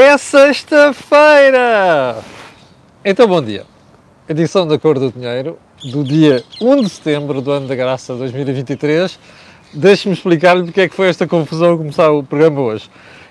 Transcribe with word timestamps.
É 0.00 0.16
sexta-feira! 0.16 2.18
Então, 3.04 3.26
bom 3.26 3.42
dia. 3.42 3.66
Edição 4.28 4.64
da 4.64 4.78
Cor 4.78 4.96
do 4.96 5.10
Dinheiro, 5.10 5.58
do 5.82 6.04
dia 6.04 6.44
1 6.60 6.82
de 6.82 6.88
setembro 6.88 7.42
do 7.42 7.50
ano 7.50 7.66
da 7.66 7.74
graça 7.74 8.14
2023. 8.14 9.18
Deixe-me 9.74 10.14
explicar-lhe 10.14 10.62
porque 10.62 10.82
é 10.82 10.88
que 10.88 10.94
foi 10.94 11.08
esta 11.08 11.26
confusão 11.26 11.76
começar 11.76 12.12
o 12.12 12.22
programa 12.22 12.60
hoje. 12.60 12.88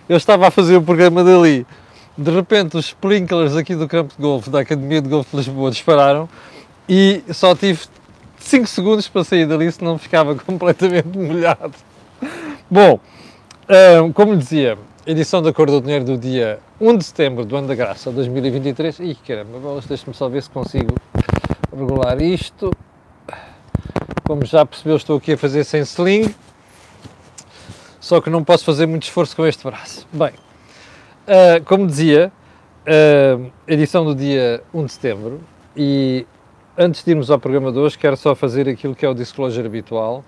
Eu 0.09 0.17
estava 0.17 0.49
a 0.49 0.51
fazer 0.51 0.75
o 0.75 0.81
programa 0.81 1.23
dali, 1.23 1.65
de 2.17 2.31
repente 2.31 2.75
os 2.75 2.87
sprinklers 2.87 3.55
aqui 3.55 3.73
do 3.73 3.87
campo 3.87 4.13
de 4.13 4.21
golfe 4.21 4.49
da 4.49 4.59
Academia 4.59 5.01
de 5.01 5.07
Golfe 5.07 5.31
de 5.31 5.37
Lisboa 5.37 5.71
dispararam 5.71 6.27
e 6.89 7.23
só 7.31 7.55
tive 7.55 7.79
5 8.39 8.67
segundos 8.67 9.07
para 9.07 9.23
sair 9.23 9.45
dali, 9.45 9.71
senão 9.71 9.97
ficava 9.97 10.35
completamente 10.45 11.17
molhado. 11.17 11.75
Bom, 12.69 12.99
hum, 14.03 14.11
como 14.11 14.35
dizia, 14.35 14.77
edição 15.07 15.41
da 15.41 15.53
Cor 15.53 15.67
do 15.67 15.79
Dinheiro 15.79 16.03
do 16.03 16.17
dia 16.17 16.59
1 16.81 16.97
de 16.97 17.05
setembro 17.05 17.45
do 17.45 17.55
ano 17.55 17.65
da 17.69 17.75
graça 17.75 18.11
2023. 18.11 18.99
Ih, 18.99 19.15
caramba, 19.15 19.57
deixa-me 19.87 20.13
só 20.13 20.27
ver 20.27 20.43
se 20.43 20.49
consigo 20.49 20.95
regular 21.73 22.21
isto. 22.21 22.71
Como 24.25 24.43
já 24.43 24.65
percebeu, 24.65 24.97
estou 24.97 25.15
aqui 25.15 25.31
a 25.31 25.37
fazer 25.37 25.63
sem 25.63 25.79
sling, 25.83 26.35
só 28.01 28.19
que 28.19 28.29
não 28.29 28.43
posso 28.43 28.65
fazer 28.65 28.85
muito 28.85 29.03
esforço 29.03 29.33
com 29.33 29.47
este 29.47 29.63
braço. 29.63 30.05
Bem, 30.11 30.31
uh, 30.31 31.63
como 31.63 31.87
dizia, 31.87 32.29
uh, 32.83 33.49
edição 33.65 34.03
do 34.03 34.13
dia 34.13 34.61
1 34.73 34.85
de 34.85 34.91
setembro, 34.91 35.39
e 35.73 36.27
antes 36.77 37.01
de 37.01 37.11
irmos 37.11 37.31
ao 37.31 37.39
programa 37.39 37.71
de 37.71 37.79
hoje, 37.79 37.97
quero 37.97 38.17
só 38.17 38.35
fazer 38.35 38.67
aquilo 38.67 38.93
que 38.93 39.05
é 39.05 39.09
o 39.09 39.13
disclosure 39.13 39.65
habitual. 39.65 40.25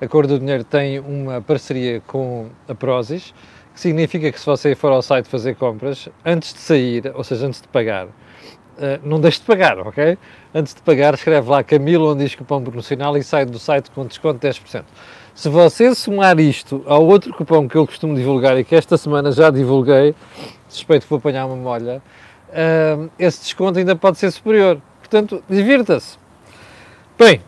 A 0.00 0.08
Cor 0.08 0.26
do 0.26 0.36
Dinheiro 0.36 0.64
tem 0.64 0.98
uma 0.98 1.40
parceria 1.40 2.02
com 2.08 2.48
a 2.68 2.74
Prozis, 2.74 3.32
significa 3.76 4.32
que 4.32 4.40
se 4.40 4.46
você 4.46 4.74
for 4.74 4.90
ao 4.90 5.02
site 5.02 5.28
fazer 5.28 5.54
compras, 5.54 6.08
antes 6.24 6.52
de 6.52 6.60
sair, 6.60 7.12
ou 7.14 7.22
seja, 7.22 7.46
antes 7.46 7.60
de 7.60 7.68
pagar, 7.68 8.06
uh, 8.06 8.10
não 9.04 9.20
deixe 9.20 9.38
de 9.38 9.44
pagar, 9.44 9.78
ok? 9.78 10.18
Antes 10.54 10.74
de 10.74 10.82
pagar, 10.82 11.14
escreve 11.14 11.48
lá 11.48 11.62
Camilo, 11.62 12.12
onde 12.12 12.24
diz 12.24 12.34
cupom 12.34 12.62
promocional 12.62 13.16
e 13.16 13.22
sai 13.22 13.44
do 13.44 13.58
site 13.58 13.90
com 13.90 14.06
desconto 14.06 14.40
de 14.40 14.48
10%. 14.48 14.84
Se 15.34 15.50
você 15.50 15.94
somar 15.94 16.40
isto 16.40 16.82
ao 16.86 17.04
outro 17.04 17.32
cupom 17.34 17.68
que 17.68 17.76
eu 17.76 17.86
costumo 17.86 18.14
divulgar 18.16 18.58
e 18.58 18.64
que 18.64 18.74
esta 18.74 18.96
semana 18.96 19.30
já 19.30 19.50
divulguei, 19.50 20.14
suspeito 20.68 21.04
que 21.04 21.10
vou 21.10 21.18
apanhar 21.18 21.46
uma 21.46 21.56
molha, 21.56 22.02
uh, 22.48 23.10
esse 23.18 23.42
desconto 23.42 23.78
ainda 23.78 23.94
pode 23.94 24.18
ser 24.18 24.30
superior. 24.30 24.80
Portanto, 25.00 25.44
divirta-se. 25.48 26.18
Bem, 27.18 27.42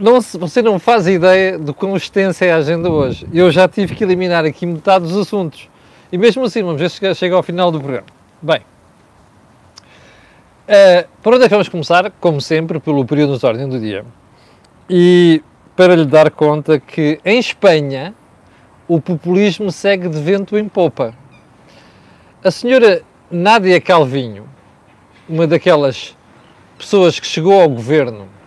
não, 0.00 0.20
você 0.20 0.62
não 0.62 0.78
faz 0.78 1.06
ideia 1.06 1.58
de 1.58 1.72
quão 1.72 1.96
extensa 1.96 2.44
é 2.46 2.52
a 2.52 2.56
agenda 2.56 2.90
hoje. 2.90 3.26
Eu 3.32 3.50
já 3.50 3.68
tive 3.68 3.94
que 3.94 4.02
eliminar 4.02 4.44
aqui 4.44 4.64
metade 4.64 5.04
dos 5.04 5.16
assuntos. 5.16 5.68
E 6.10 6.18
mesmo 6.18 6.42
assim, 6.44 6.62
vamos 6.62 6.80
ver 6.80 6.90
se 6.90 7.14
chega 7.14 7.36
ao 7.36 7.42
final 7.42 7.70
do 7.70 7.78
programa. 7.78 8.06
Bem, 8.40 8.60
uh, 10.66 11.08
por 11.22 11.34
onde 11.34 11.44
é 11.44 11.48
que 11.48 11.54
vamos 11.54 11.68
começar? 11.68 12.10
Como 12.18 12.40
sempre, 12.40 12.80
pelo 12.80 13.04
período 13.04 13.38
de 13.38 13.46
ordem 13.46 13.68
do 13.68 13.78
dia. 13.78 14.04
E 14.88 15.42
para 15.76 15.94
lhe 15.94 16.06
dar 16.06 16.30
conta 16.30 16.80
que 16.80 17.20
em 17.24 17.38
Espanha 17.38 18.14
o 18.88 19.00
populismo 19.00 19.70
segue 19.70 20.08
de 20.08 20.20
vento 20.20 20.58
em 20.58 20.68
popa. 20.68 21.14
A 22.42 22.50
senhora 22.50 23.02
Nádia 23.30 23.80
Calvinho, 23.80 24.48
uma 25.28 25.46
daquelas 25.46 26.16
pessoas 26.76 27.20
que 27.20 27.26
chegou 27.26 27.60
ao 27.60 27.68
governo 27.68 28.39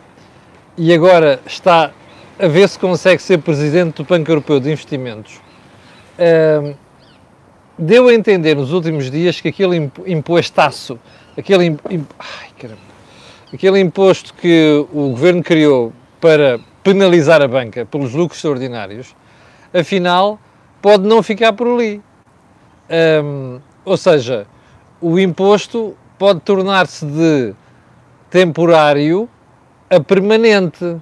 e 0.78 0.94
agora 0.94 1.40
está 1.46 1.92
a 2.40 2.48
ver 2.48 2.68
se 2.68 2.80
consegue 2.80 3.22
ser 3.22 3.40
presidente 3.40 3.98
do 3.98 4.04
Banco 4.04 4.30
Europeu 4.30 4.60
de 4.60 4.72
Investimentos, 4.72 5.40
deu 7.78 8.08
a 8.08 8.14
entender 8.14 8.56
nos 8.56 8.72
últimos 8.72 9.10
dias 9.10 9.40
que 9.40 9.50
aquele 9.50 9.92
impostaço, 10.06 11.00
aquele, 11.38 11.66
imp, 11.66 11.80
ai, 12.20 12.50
caramba, 12.60 12.82
aquele 13.54 13.80
imposto 13.80 14.34
que 14.34 14.86
o 14.92 15.10
governo 15.10 15.44
criou 15.44 15.94
para 16.20 16.60
penalizar 16.84 17.42
a 17.42 17.48
banca 17.48 17.86
pelos 17.86 18.14
lucros 18.14 18.38
extraordinários, 18.38 19.16
afinal 19.74 20.40
pode 20.82 21.08
não 21.08 21.24
ficar 21.24 21.54
por 21.54 21.68
ali. 21.68 22.02
Um, 23.24 23.60
ou 23.86 23.98
seja, 23.98 24.46
o 25.00 25.20
imposto 25.20 25.96
pode 26.18 26.42
tornar-se 26.42 27.06
de 27.06 27.54
temporário 28.30 29.30
a 29.96 30.00
permanente. 30.00 30.98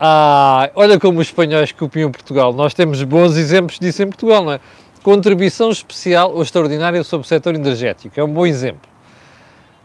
Ah, 0.00 0.70
olha 0.74 0.98
como 0.98 1.20
os 1.20 1.26
espanhóis 1.26 1.72
copiam 1.72 2.10
Portugal. 2.10 2.52
Nós 2.52 2.74
temos 2.74 3.02
bons 3.02 3.36
exemplos 3.36 3.78
disso 3.78 4.02
em 4.02 4.06
Portugal, 4.06 4.44
não 4.44 4.52
é? 4.52 4.60
Contribuição 5.02 5.70
especial 5.70 6.32
ou 6.32 6.42
extraordinária 6.42 7.02
sobre 7.02 7.24
o 7.24 7.28
setor 7.28 7.54
energético. 7.54 8.18
É 8.18 8.22
um 8.22 8.32
bom 8.32 8.46
exemplo. 8.46 8.88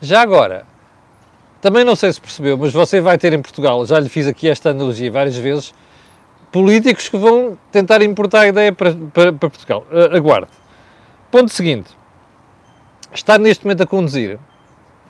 Já 0.02 0.22
agora, 0.22 0.66
também 1.62 1.86
não 1.86 1.96
sei 1.96 2.12
se 2.12 2.20
percebeu, 2.20 2.58
mas 2.58 2.74
você 2.74 3.00
vai 3.00 3.18
ter 3.18 3.32
em 3.32 3.42
Portugal, 3.42 3.86
já 3.86 4.00
lhe 4.00 4.10
fiz 4.10 4.28
aqui 4.28 4.50
esta 4.50 4.72
analogia 4.72 5.10
várias 5.10 5.38
vezes, 5.38 5.74
políticos 6.52 7.08
que 7.08 7.18
vão 7.18 7.58
tentar 7.72 8.02
importar 8.02 8.42
a 8.42 8.48
ideia 8.50 8.74
para, 8.74 8.94
para, 8.94 9.32
para 9.32 9.50
Portugal. 9.50 9.88
Uh, 9.90 10.16
aguarde. 10.16 10.50
Ponto 11.32 11.50
seguinte. 11.52 11.90
Está 13.14 13.38
neste 13.38 13.64
momento 13.64 13.84
a 13.84 13.88
conduzir 13.88 14.40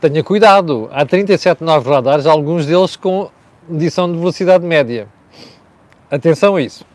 tenha 0.09 0.21
cuidado, 0.21 0.89
há 0.91 1.05
37 1.05 1.63
novos 1.63 1.87
radares, 1.87 2.25
alguns 2.25 2.65
deles 2.65 2.97
com 2.97 3.29
medição 3.69 4.11
de 4.11 4.17
velocidade 4.17 4.65
média. 4.65 5.07
Atenção 6.11 6.57
a 6.57 6.61
isso. 6.61 6.85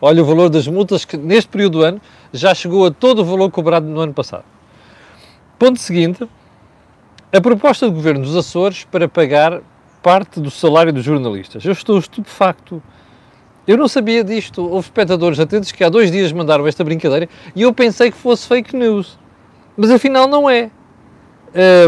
Olha 0.00 0.22
o 0.22 0.24
valor 0.24 0.48
das 0.48 0.66
multas 0.66 1.04
que 1.04 1.14
neste 1.16 1.50
período 1.50 1.78
do 1.78 1.84
ano 1.84 2.00
já 2.32 2.54
chegou 2.54 2.86
a 2.86 2.90
todo 2.90 3.20
o 3.20 3.24
valor 3.24 3.50
cobrado 3.50 3.86
no 3.86 4.00
ano 4.00 4.14
passado. 4.14 4.44
Ponto 5.58 5.78
seguinte, 5.78 6.26
a 7.30 7.38
proposta 7.38 7.86
do 7.86 7.92
Governo 7.92 8.24
dos 8.24 8.34
Açores 8.34 8.84
para 8.84 9.08
pagar 9.08 9.60
parte 10.02 10.40
do 10.40 10.50
salário 10.50 10.92
dos 10.92 11.04
jornalistas. 11.04 11.64
Eu 11.66 11.72
estou 11.72 11.98
estupefacto. 11.98 12.82
Eu 13.66 13.76
não 13.76 13.88
sabia 13.88 14.24
disto. 14.24 14.62
Houve 14.62 14.86
espectadores 14.86 15.38
atentos 15.38 15.70
que 15.70 15.84
há 15.84 15.90
dois 15.90 16.10
dias 16.10 16.32
mandaram 16.32 16.66
esta 16.66 16.82
brincadeira 16.82 17.28
e 17.54 17.60
eu 17.60 17.74
pensei 17.74 18.10
que 18.10 18.16
fosse 18.16 18.48
fake 18.48 18.74
news. 18.74 19.18
Mas 19.76 19.90
afinal 19.90 20.26
não 20.26 20.48
é. 20.48 20.70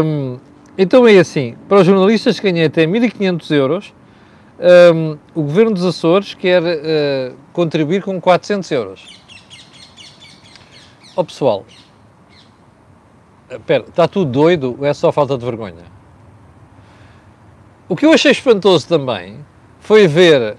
Um, 0.03 0.37
então 0.77 1.07
é 1.07 1.17
assim, 1.17 1.55
para 1.67 1.79
os 1.79 1.85
jornalistas 1.85 2.39
que 2.39 2.51
ganham 2.51 2.67
até 2.67 2.85
1.500 2.85 3.51
euros, 3.55 3.93
um, 4.93 5.17
o 5.33 5.43
Governo 5.43 5.73
dos 5.73 5.85
Açores 5.85 6.33
quer 6.33 6.61
uh, 6.61 7.35
contribuir 7.53 8.03
com 8.03 8.19
400 8.19 8.71
euros. 8.71 9.21
Ó 11.15 11.21
oh, 11.21 11.23
pessoal, 11.25 11.65
espera, 13.49 13.85
está 13.87 14.07
tudo 14.07 14.31
doido 14.31 14.75
ou 14.79 14.85
é 14.85 14.93
só 14.93 15.11
falta 15.11 15.37
de 15.37 15.45
vergonha? 15.45 15.97
O 17.89 17.95
que 17.95 18.05
eu 18.05 18.11
achei 18.11 18.31
espantoso 18.31 18.87
também 18.87 19.43
foi 19.79 20.07
ver 20.07 20.57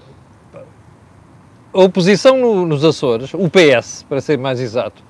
a 1.73 1.79
oposição 1.79 2.37
no, 2.37 2.65
nos 2.65 2.83
Açores, 2.83 3.33
o 3.33 3.49
PS, 3.49 4.03
para 4.09 4.19
ser 4.19 4.37
mais 4.37 4.59
exato, 4.59 5.03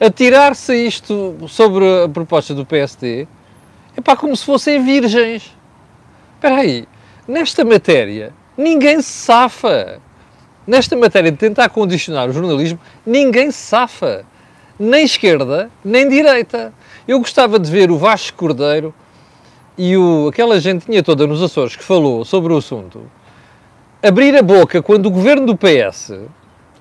a 0.00 0.10
tirar-se 0.10 0.74
isto 0.74 1.36
sobre 1.46 1.84
a 2.04 2.08
proposta 2.08 2.54
do 2.54 2.64
PSD 2.64 3.28
é 3.96 4.00
pá, 4.00 4.16
como 4.16 4.36
se 4.36 4.44
fossem 4.44 4.84
virgens. 4.84 5.54
Espera 6.34 6.56
aí, 6.56 6.86
nesta 7.26 7.64
matéria, 7.64 8.32
ninguém 8.56 9.00
se 9.00 9.10
safa. 9.10 10.00
Nesta 10.66 10.96
matéria 10.96 11.30
de 11.30 11.38
tentar 11.38 11.68
condicionar 11.68 12.28
o 12.28 12.32
jornalismo, 12.32 12.78
ninguém 13.04 13.50
se 13.50 13.58
safa. 13.58 14.24
Nem 14.78 15.04
esquerda, 15.04 15.70
nem 15.84 16.08
direita. 16.08 16.72
Eu 17.06 17.18
gostava 17.18 17.58
de 17.58 17.70
ver 17.70 17.90
o 17.90 17.96
Vasco 17.96 18.36
Cordeiro 18.36 18.94
e 19.78 19.96
o, 19.96 20.28
aquela 20.28 20.60
gentinha 20.60 21.02
toda 21.02 21.26
nos 21.26 21.42
Açores 21.42 21.76
que 21.76 21.84
falou 21.84 22.24
sobre 22.24 22.52
o 22.52 22.56
assunto 22.56 23.08
abrir 24.02 24.36
a 24.36 24.42
boca 24.42 24.82
quando 24.82 25.06
o 25.06 25.10
governo 25.10 25.46
do 25.46 25.56
PS 25.56 26.12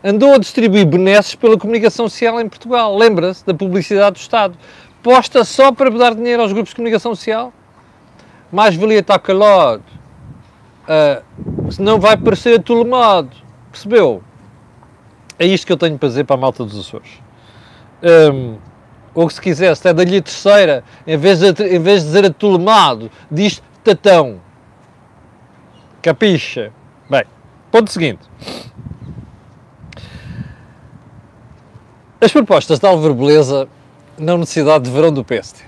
andou 0.03 0.33
a 0.33 0.37
distribuir 0.37 0.85
benesses 0.85 1.33
pela 1.33 1.57
comunicação 1.57 2.07
social 2.07 2.39
em 2.39 2.47
Portugal. 2.47 2.95
Lembra-se 2.95 3.43
da 3.43 3.53
publicidade 3.53 4.13
do 4.13 4.19
Estado 4.19 4.55
posta 5.05 5.43
só 5.43 5.71
para 5.71 5.91
dar 5.91 6.15
dinheiro 6.15 6.41
aos 6.41 6.51
grupos 6.51 6.71
de 6.71 6.77
comunicação 6.77 7.13
social. 7.13 7.53
Mais 8.51 8.75
valia 8.75 9.01
estar 9.01 9.19
calado, 9.19 9.83
uh, 10.89 11.71
senão 11.71 11.99
vai 11.99 12.17
parecer 12.17 12.59
atolemado. 12.59 13.29
Percebeu? 13.71 14.23
É 15.37 15.45
isto 15.45 15.67
que 15.67 15.71
eu 15.71 15.77
tenho 15.77 15.95
para 15.99 16.09
dizer 16.09 16.23
para 16.23 16.35
a 16.35 16.39
malta 16.39 16.65
dos 16.65 16.79
Açores. 16.79 17.21
Um, 18.33 18.57
ou 19.13 19.29
se 19.29 19.39
quisesse, 19.39 19.87
é 19.87 19.93
dali 19.93 20.17
a 20.17 20.21
terceira, 20.23 20.83
em 21.05 21.17
vez 21.17 21.39
de, 21.39 21.49
em 21.63 21.79
vez 21.79 22.01
de 22.01 22.07
dizer 22.07 22.25
atolemado, 22.25 23.11
diz 23.29 23.61
tatão. 23.83 24.41
Capixa? 26.01 26.73
Bem, 27.07 27.25
ponto 27.71 27.91
seguinte. 27.91 28.27
As 32.19 32.31
propostas 32.31 32.79
de 32.79 32.87
Álvaro 32.87 33.13
Beleza 33.13 33.69
na 34.17 34.33
Universidade 34.33 34.85
de 34.85 34.91
Verão 34.91 35.11
do 35.11 35.23
Peste. 35.23 35.63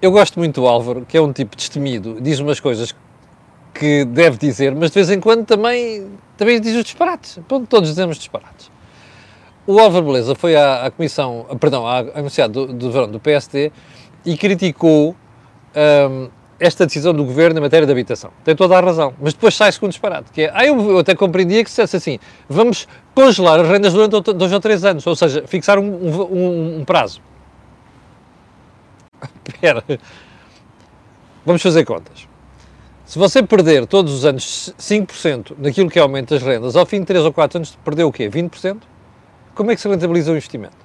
Eu 0.00 0.12
gosto 0.12 0.38
muito 0.38 0.60
do 0.60 0.66
Álvaro, 0.66 1.04
que 1.06 1.16
é 1.16 1.20
um 1.20 1.32
tipo 1.32 1.56
destemido, 1.56 2.18
diz 2.20 2.38
umas 2.38 2.60
coisas 2.60 2.94
que 3.74 4.04
deve 4.04 4.36
dizer, 4.36 4.74
mas 4.74 4.90
de 4.90 4.94
vez 4.94 5.10
em 5.10 5.20
quando 5.20 5.44
também, 5.44 6.06
também 6.36 6.60
diz 6.60 6.76
os 6.76 6.84
disparates. 6.84 7.38
Todos 7.68 7.88
dizemos 7.88 8.16
disparates. 8.16 8.70
o 9.66 9.78
Álvaro 9.78 10.06
Beleza 10.06 10.34
foi 10.34 10.56
à, 10.56 10.86
à 10.86 10.90
comissão, 10.90 11.46
perdão, 11.60 11.86
à, 11.86 12.00
Universidade 12.00 12.52
do, 12.52 12.66
do 12.66 12.90
Verão 12.90 13.08
do 13.08 13.20
PSD 13.20 13.72
e 14.24 14.36
criticou 14.36 15.16
um, 16.10 16.28
esta 16.60 16.86
decisão 16.86 17.14
do 17.14 17.24
governo 17.24 17.58
em 17.58 17.62
matéria 17.62 17.86
de 17.86 17.92
habitação. 17.92 18.30
Tem 18.44 18.54
toda 18.54 18.76
a 18.76 18.80
razão. 18.80 19.14
Mas 19.20 19.32
depois 19.32 19.54
sai-se 19.54 19.78
com 19.78 19.86
um 19.86 19.88
disparate. 19.88 20.30
Que 20.32 20.42
é, 20.42 20.52
ah, 20.52 20.66
eu, 20.66 20.90
eu 20.90 20.98
até 20.98 21.14
compreendia 21.14 21.62
que 21.62 21.70
se 21.70 21.82
dissesse 21.82 21.96
assim: 21.96 22.18
vamos 22.48 22.88
congelar 23.14 23.60
as 23.60 23.68
rendas 23.68 23.92
durante 23.92 24.32
dois 24.32 24.52
ou 24.52 24.60
três 24.60 24.84
anos, 24.84 25.06
ou 25.06 25.14
seja, 25.14 25.44
fixar 25.46 25.78
um, 25.78 25.84
um, 25.84 26.78
um 26.80 26.84
prazo. 26.84 27.20
Espera. 29.46 29.84
Vamos 31.44 31.62
fazer 31.62 31.84
contas. 31.84 32.28
Se 33.04 33.18
você 33.18 33.42
perder 33.42 33.86
todos 33.86 34.12
os 34.12 34.24
anos 34.24 34.74
5% 34.78 35.54
naquilo 35.58 35.88
que 35.88 35.98
aumenta 35.98 36.36
as 36.36 36.42
rendas, 36.42 36.76
ao 36.76 36.84
fim 36.84 37.00
de 37.00 37.06
3 37.06 37.24
ou 37.24 37.32
4 37.32 37.58
anos 37.58 37.78
perdeu 37.84 38.08
o 38.08 38.12
quê? 38.12 38.28
20%? 38.28 38.78
Como 39.54 39.70
é 39.70 39.74
que 39.74 39.80
se 39.80 39.88
rentabiliza 39.88 40.30
o 40.30 40.34
investimento? 40.34 40.76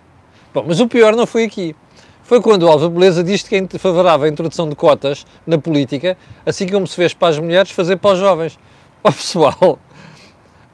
Bom, 0.53 0.63
mas 0.67 0.79
o 0.79 0.87
pior 0.87 1.15
não 1.15 1.27
foi 1.27 1.43
aqui 1.43 1.75
foi 2.23 2.41
quando 2.41 2.63
o 2.63 2.69
Alva 2.69 2.89
Beleza 2.89 3.23
disse 3.23 3.45
que 3.45 3.55
é 3.55 3.77
favorável 3.77 4.25
a 4.25 4.29
introdução 4.29 4.67
de 4.69 4.75
cotas 4.75 5.25
na 5.45 5.57
política, 5.57 6.17
assim 6.45 6.67
como 6.67 6.87
se 6.87 6.95
fez 6.95 7.13
para 7.13 7.27
as 7.27 7.37
mulheres, 7.37 7.71
fazer 7.71 7.97
para 7.97 8.13
os 8.13 8.19
jovens. 8.19 8.57
Ó 9.03 9.09
oh, 9.09 9.11
pessoal, 9.11 9.79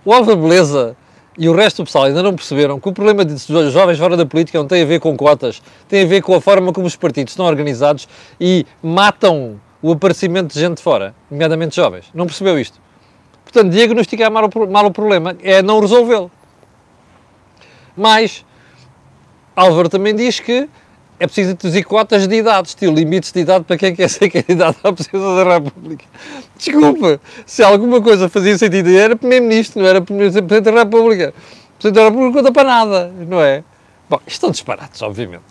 o 0.06 0.14
Alva 0.14 0.36
Beleza 0.36 0.96
e 1.40 1.48
o 1.48 1.56
resto 1.56 1.78
do 1.78 1.86
pessoal 1.86 2.04
ainda 2.04 2.22
não 2.22 2.36
perceberam 2.36 2.82
que 2.82 2.90
o 2.90 2.92
problema 2.92 3.24
dos 3.24 3.48
jovens 3.48 3.98
fora 3.98 4.18
da 4.18 4.26
política 4.26 4.60
não 4.60 4.68
tem 4.68 4.84
a 4.84 4.86
ver 4.86 5.00
com 5.00 5.16
cotas, 5.16 5.62
tem 5.88 6.04
a 6.04 6.06
ver 6.06 6.22
com 6.22 6.36
a 6.36 6.42
forma 6.42 6.74
como 6.74 6.86
os 6.86 6.98
partidos 6.98 7.32
estão 7.32 7.46
organizados 7.46 8.10
e 8.40 8.66
matam 8.84 9.60
o 9.82 9.94
aparecimento 9.94 10.54
de 10.54 10.60
gente 10.60 10.82
fora, 10.82 11.16
nomeadamente 11.32 11.78
jovens. 11.78 12.08
Não 12.14 12.26
percebeu 12.26 12.60
isto? 12.60 12.78
Portanto, 13.46 13.72
diagnosticar 13.72 14.30
mal 14.30 14.50
o, 14.54 14.68
mal 14.68 14.86
o 14.86 14.92
problema 14.92 15.38
é 15.42 15.62
não 15.62 15.80
resolvê-lo. 15.80 16.30
Mas, 17.96 18.46
Álvaro 19.56 19.88
também 19.88 20.14
diz 20.14 20.42
que 20.42 20.68
é 21.20 21.26
preciso 21.28 21.52
introduzir 21.52 21.84
cotas 21.84 22.28
de 22.28 22.36
idade, 22.36 22.70
estilo 22.70 22.96
limites 22.96 23.32
de 23.34 23.42
idade 23.42 23.66
para 23.66 23.78
quem 23.78 23.94
quer 23.94 24.10
ser 24.10 24.30
candidato 24.32 24.80
à 24.84 24.94
presidência 24.94 25.36
da 25.36 25.54
República. 25.56 26.06
Desculpa, 26.58 27.20
se 27.46 27.62
alguma 27.62 28.02
coisa 28.02 28.30
fazia 28.30 28.58
sentido, 28.58 28.90
era 28.90 29.16
Primeiro-Ministro, 29.18 29.82
não 29.82 29.88
era 29.88 30.02
Presidente 30.02 30.62
da 30.62 30.72
República. 30.72 31.34
Presidente 31.78 32.02
da 32.02 32.10
República 32.10 32.38
conta 32.40 32.52
para 32.54 32.64
nada, 32.64 33.14
não 33.28 33.42
é? 33.42 33.64
Bom, 34.10 34.20
isto 34.26 34.40
são 34.40 34.52
disparates, 34.52 35.02
obviamente. 35.02 35.44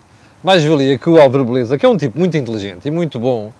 Mais 0.43 0.63
valia 0.63 0.97
que 0.97 1.09
o 1.09 1.21
Álvaro 1.21 1.45
Beleza, 1.45 1.77
que 1.77 1.85
é 1.85 1.89
um 1.89 1.97
tipo 1.97 2.17
muito 2.17 2.35
inteligente 2.35 2.87
e 2.87 2.91
muito 2.91 3.19
bom, 3.19 3.53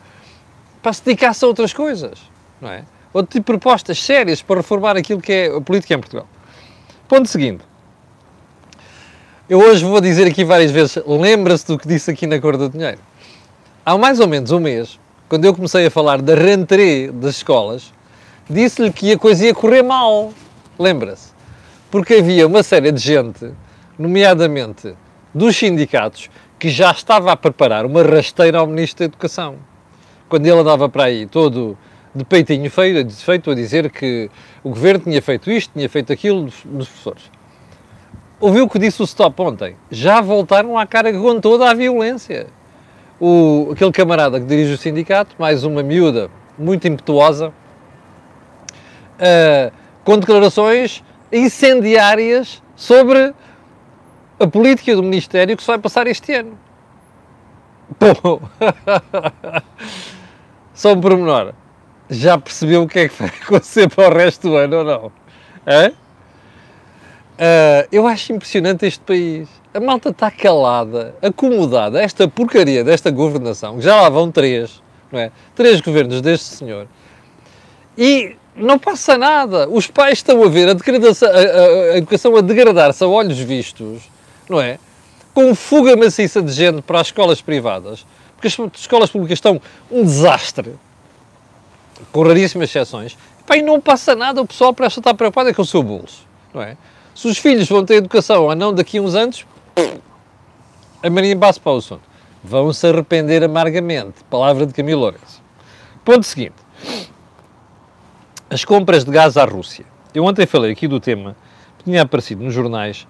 para 0.81 0.93
se 0.93 1.05
dedicar-se 1.05 1.45
a 1.45 1.47
outras 1.47 1.73
coisas, 1.73 2.19
não 2.59 2.71
é? 2.71 2.83
Outro 3.13 3.31
tipo 3.31 3.51
de 3.51 3.59
propostas 3.59 4.01
sérias 4.01 4.41
para 4.41 4.57
reformar 4.57 4.97
aquilo 4.97 5.21
que 5.21 5.31
é 5.31 5.55
a 5.55 5.61
política 5.61 5.93
em 5.93 5.99
Portugal. 5.99 6.27
Ponto 7.07 7.27
seguinte. 7.27 7.68
Eu 9.49 9.57
hoje 9.61 9.83
vou 9.83 9.99
dizer 9.99 10.27
aqui 10.27 10.43
várias 10.43 10.69
vezes, 10.69 11.01
lembra-se 11.07 11.65
do 11.65 11.75
que 11.75 11.87
disse 11.87 12.11
aqui 12.11 12.27
na 12.27 12.39
Cor 12.39 12.55
do 12.55 12.69
Dinheiro. 12.69 12.99
Há 13.83 13.97
mais 13.97 14.19
ou 14.19 14.27
menos 14.27 14.51
um 14.51 14.59
mês, 14.59 14.99
quando 15.27 15.43
eu 15.43 15.55
comecei 15.55 15.87
a 15.87 15.89
falar 15.89 16.21
da 16.21 16.35
rentrée 16.35 17.09
das 17.09 17.37
escolas, 17.37 17.91
disse-lhe 18.47 18.93
que 18.93 19.11
a 19.11 19.17
coisa 19.17 19.47
ia 19.47 19.55
correr 19.55 19.81
mal. 19.81 20.31
Lembra-se? 20.77 21.31
Porque 21.89 22.13
havia 22.13 22.45
uma 22.45 22.61
série 22.61 22.91
de 22.91 23.01
gente, 23.01 23.51
nomeadamente 23.97 24.93
dos 25.33 25.57
sindicatos, 25.57 26.29
que 26.59 26.69
já 26.69 26.91
estava 26.91 27.31
a 27.31 27.35
preparar 27.35 27.87
uma 27.87 28.03
rasteira 28.03 28.59
ao 28.59 28.67
Ministro 28.67 28.99
da 28.99 29.05
Educação. 29.05 29.55
Quando 30.29 30.45
ele 30.45 30.59
andava 30.59 30.87
para 30.87 31.05
aí 31.05 31.25
todo 31.25 31.75
de 32.13 32.23
peitinho 32.23 32.69
feito, 32.69 33.49
a 33.49 33.55
dizer 33.55 33.89
que 33.89 34.29
o 34.63 34.69
governo 34.69 35.05
tinha 35.05 35.23
feito 35.23 35.49
isto, 35.49 35.73
tinha 35.73 35.89
feito 35.89 36.13
aquilo 36.13 36.43
nos 36.43 36.87
professores. 36.87 37.38
Ouviu 38.41 38.63
o 38.63 38.69
que 38.69 38.79
disse 38.79 39.01
o 39.01 39.05
Stop 39.05 39.41
ontem? 39.41 39.75
Já 39.91 40.21
voltaram 40.21 40.77
à 40.77 40.87
cara 40.87 41.11
com 41.11 41.41
toda 41.41 41.69
a 41.69 41.73
violência. 41.73 42.47
O, 43.19 43.67
aquele 43.73 43.91
camarada 43.91 44.39
que 44.39 44.45
dirige 44.45 44.73
o 44.73 44.77
sindicato, 44.77 45.35
mais 45.37 45.65
uma 45.65 45.83
miúda 45.83 46.31
muito 46.57 46.87
impetuosa, 46.87 47.49
uh, 47.49 49.73
com 50.05 50.17
declarações 50.17 51.03
incendiárias 51.33 52.63
sobre 52.77 53.33
a 54.39 54.47
política 54.47 54.95
do 54.95 55.03
Ministério 55.03 55.57
que 55.57 55.61
se 55.61 55.67
vai 55.67 55.77
passar 55.77 56.07
este 56.07 56.33
ano. 56.33 56.57
Pô! 57.99 58.41
Só 60.73 60.93
um 60.93 61.01
pormenor. 61.01 61.53
Já 62.09 62.37
percebeu 62.37 62.83
o 62.83 62.87
que 62.87 62.99
é 62.99 63.09
que 63.09 63.21
vai 63.21 63.33
acontecer 63.43 63.89
para 63.89 64.15
o 64.15 64.17
resto 64.17 64.47
do 64.47 64.55
ano 64.55 64.77
ou 64.77 64.83
não? 64.85 65.11
É? 65.65 65.91
Uh, 67.39 67.87
eu 67.89 68.05
acho 68.05 68.33
impressionante 68.33 68.85
este 68.85 68.99
país. 68.99 69.47
A 69.73 69.79
malta 69.79 70.09
está 70.09 70.29
calada, 70.29 71.15
acomodada, 71.21 72.01
esta 72.01 72.27
porcaria 72.27 72.83
desta 72.83 73.09
governação, 73.09 73.77
que 73.77 73.81
já 73.81 74.01
lá 74.01 74.09
vão 74.09 74.29
três, 74.29 74.81
não 75.09 75.19
é? 75.19 75.31
Três 75.55 75.79
governos 75.79 76.19
deste 76.19 76.47
senhor. 76.47 76.85
E 77.97 78.35
não 78.57 78.77
passa 78.77 79.17
nada. 79.17 79.69
Os 79.69 79.87
pais 79.87 80.17
estão 80.17 80.43
a 80.43 80.49
ver 80.49 80.67
a, 80.67 80.73
degradação, 80.73 81.29
a, 81.29 81.31
a, 81.31 81.93
a 81.93 81.97
educação 81.97 82.35
a 82.35 82.41
degradar-se 82.41 83.01
a 83.05 83.07
olhos 83.07 83.39
vistos, 83.39 84.01
não 84.49 84.59
é? 84.59 84.77
Com 85.33 85.55
fuga 85.55 85.95
maciça 85.95 86.41
de 86.41 86.51
gente 86.51 86.81
para 86.81 86.99
as 86.99 87.07
escolas 87.07 87.41
privadas, 87.41 88.05
porque 88.35 88.47
as 88.47 88.57
escolas 88.81 89.09
públicas 89.09 89.37
estão 89.37 89.61
um 89.89 90.03
desastre, 90.03 90.75
com 92.11 92.21
raríssimas 92.23 92.69
exceções. 92.69 93.17
E, 93.49 93.61
não 93.61 93.79
passa 93.79 94.13
nada, 94.13 94.41
o 94.41 94.45
pessoal 94.45 94.73
parece 94.73 94.99
estar 94.99 95.13
preocupado 95.13 95.49
é 95.49 95.53
com 95.53 95.61
o 95.61 95.65
seu 95.65 95.81
bolso, 95.81 96.27
não 96.53 96.61
é? 96.61 96.75
Se 97.19 97.27
os 97.27 97.37
filhos 97.37 97.67
vão 97.67 97.83
ter 97.83 97.95
educação 97.95 98.45
ou 98.45 98.55
não 98.55 98.73
daqui 98.73 98.97
a 98.97 99.01
uns 99.01 99.13
anos, 99.13 99.45
a 101.03 101.09
Maria 101.09 101.37
o 101.37 101.69
assunto. 101.75 101.99
Vão 102.41 102.71
se 102.71 102.87
arrepender 102.87 103.43
amargamente. 103.43 104.23
Palavra 104.29 104.65
de 104.65 104.73
Camilo 104.73 105.01
Lourenço. 105.01 105.43
Ponto 106.05 106.25
seguinte. 106.25 106.55
As 108.49 108.63
compras 108.63 109.03
de 109.03 109.11
gás 109.11 109.35
à 109.35 109.43
Rússia. 109.43 109.83
Eu 110.15 110.23
ontem 110.23 110.45
falei 110.45 110.71
aqui 110.71 110.87
do 110.87 110.97
tema 110.97 111.35
tinha 111.83 112.03
aparecido 112.03 112.41
nos 112.41 112.53
jornais 112.53 113.05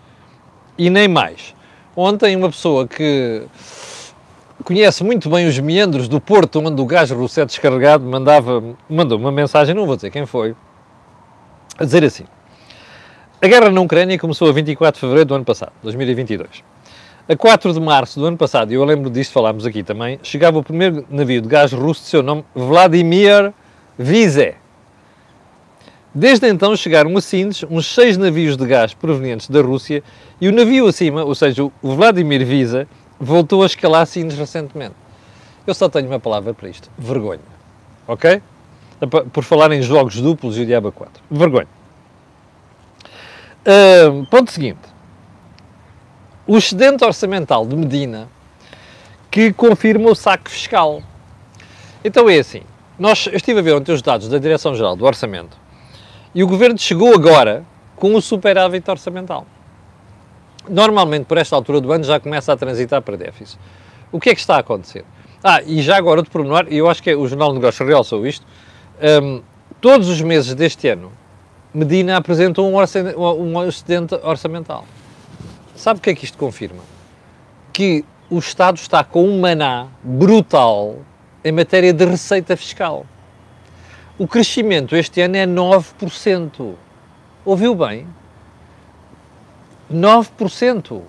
e 0.76 0.90
nem 0.90 1.08
mais. 1.08 1.54
Ontem 1.96 2.36
uma 2.36 2.50
pessoa 2.50 2.88
que 2.88 3.44
conhece 4.64 5.04
muito 5.04 5.30
bem 5.30 5.48
os 5.48 5.60
meandros 5.60 6.08
do 6.08 6.20
porto 6.20 6.60
onde 6.60 6.82
o 6.82 6.86
gás 6.88 7.12
russo 7.12 7.42
é 7.42 7.46
descarregado 7.46 8.04
mandava, 8.04 8.76
mandou 8.90 9.20
uma 9.20 9.32
mensagem, 9.32 9.76
não 9.76 9.86
vou 9.86 9.98
dizer 9.98 10.10
quem 10.10 10.26
foi, 10.26 10.56
a 11.78 11.86
dizer 11.86 12.04
assim 12.04 12.26
a 13.42 13.48
guerra 13.48 13.70
na 13.70 13.80
Ucrânia 13.80 14.20
começou 14.20 14.50
a 14.50 14.52
24 14.52 14.98
de 14.98 15.00
fevereiro 15.00 15.28
do 15.30 15.36
ano 15.36 15.46
passado, 15.46 15.72
2022. 15.82 16.62
A 17.28 17.36
4 17.38 17.74
de 17.74 17.80
março 17.80 18.20
do 18.20 18.26
ano 18.26 18.36
passado, 18.36 18.72
e 18.72 18.76
eu 18.76 18.84
lembro 18.84 19.10
disto, 19.10 19.32
falámos 19.32 19.66
aqui 19.66 19.82
também, 19.82 20.20
chegava 20.22 20.58
o 20.58 20.64
primeiro 20.64 21.06
navio 21.10 21.42
de 21.42 21.48
gás 21.48 21.72
russo 21.72 22.02
de 22.02 22.08
seu 22.08 22.22
nome, 22.22 22.44
Vladimir 22.54 23.54
Vize. 23.98 24.56
Desde 26.14 26.50
então 26.50 26.76
chegaram 26.76 27.16
a 27.16 27.22
Sintes 27.22 27.64
uns 27.70 27.86
seis 27.94 28.18
navios 28.18 28.58
de 28.58 28.66
gás 28.66 28.94
provenientes 28.94 29.48
da 29.48 29.62
Rússia 29.62 30.04
e 30.42 30.50
o 30.50 30.52
navio 30.52 30.88
acima, 30.88 31.24
ou 31.24 31.36
seja, 31.36 31.64
o 31.64 31.72
Vladimir 31.82 32.46
Visa, 32.46 32.88
voltou 33.18 33.64
a 33.64 33.68
escalar 33.68 34.06
Sintes 34.06 34.38
recentemente. 34.38 34.96
Eu 35.66 35.74
só 35.74 35.88
tenho 35.88 36.08
uma 36.08 36.20
palavra 36.20 36.54
para 36.54 36.68
isto: 36.68 36.90
vergonha. 36.98 37.40
Ok? 38.08 38.42
Por 39.32 39.44
falar 39.44 39.72
em 39.72 39.82
jogos 39.82 40.20
duplos 40.20 40.58
e 40.58 40.62
o 40.62 40.66
Diabo 40.66 40.92
4. 40.92 41.24
Vergonha. 41.32 41.79
Ponto 44.30 44.52
seguinte. 44.52 44.80
O 46.48 46.58
excedente 46.58 47.04
orçamental 47.04 47.66
de 47.66 47.76
Medina 47.76 48.28
que 49.30 49.54
confirma 49.54 50.10
o 50.10 50.16
saco 50.16 50.50
fiscal. 50.50 51.04
Então 52.04 52.30
é 52.30 52.40
assim, 52.40 52.64
nós, 52.98 53.28
eu 53.28 53.36
estive 53.36 53.60
a 53.60 53.62
ver 53.62 53.76
ontem 53.76 53.92
os 53.92 54.02
dados 54.02 54.28
da 54.28 54.38
Direção-Geral 54.38 54.96
do 54.96 55.06
Orçamento 55.06 55.58
e 56.34 56.44
o 56.44 56.48
Governo 56.48 56.78
chegou 56.78 57.14
agora 57.14 57.64
com 57.96 58.16
o 58.16 58.22
superávit 58.22 58.90
orçamental. 58.90 59.46
Normalmente, 60.68 61.26
por 61.26 61.38
esta 61.38 61.56
altura 61.56 61.82
do 61.82 61.92
ano, 61.92 62.04
já 62.04 62.20
começa 62.20 62.54
a 62.54 62.58
transitar 62.58 63.02
para 63.02 63.18
déficit. 63.18 63.60
O 64.12 64.20
que 64.20 64.30
é 64.30 64.34
que 64.34 64.40
está 64.40 64.56
a 64.56 64.60
acontecer? 64.60 65.06
Ah, 65.44 65.62
e 65.66 65.82
já 65.82 65.98
agora 65.98 66.20
outro 66.20 66.32
pormenor, 66.32 66.68
e 66.70 66.78
eu 66.78 66.90
acho 66.90 67.02
que 67.02 67.10
é, 67.10 67.16
o 67.16 67.28
Jornal 67.28 67.50
de 67.50 67.56
Negócios 67.56 67.88
realçou 67.88 68.26
isto, 68.26 68.46
um, 69.24 69.42
todos 69.80 70.10
os 70.10 70.22
meses 70.22 70.54
deste 70.54 70.88
ano, 70.88 71.12
Medina 71.74 72.18
apresentou 72.18 72.72
um, 72.72 72.78
um 72.78 73.68
excedente 73.68 74.16
orçamental. 74.16 74.86
Sabe 75.76 76.00
o 76.00 76.02
que 76.02 76.10
é 76.10 76.16
que 76.16 76.26
isto 76.26 76.38
confirma? 76.38 76.84
Que 77.72 78.04
o 78.30 78.40
Estado 78.40 78.78
está 78.78 79.04
com 79.04 79.26
um 79.26 79.40
maná 79.40 79.88
brutal 80.04 80.98
em 81.44 81.52
matéria 81.52 81.94
de 81.94 82.06
receita 82.06 82.58
fiscal. 82.58 83.06
O 84.18 84.28
crescimento 84.28 84.96
este 84.96 85.22
ano 85.22 85.38
é 85.38 85.46
9%. 85.46 86.74
Ouviu 87.46 87.74
bem? 87.74 88.08
9%. 89.92 91.02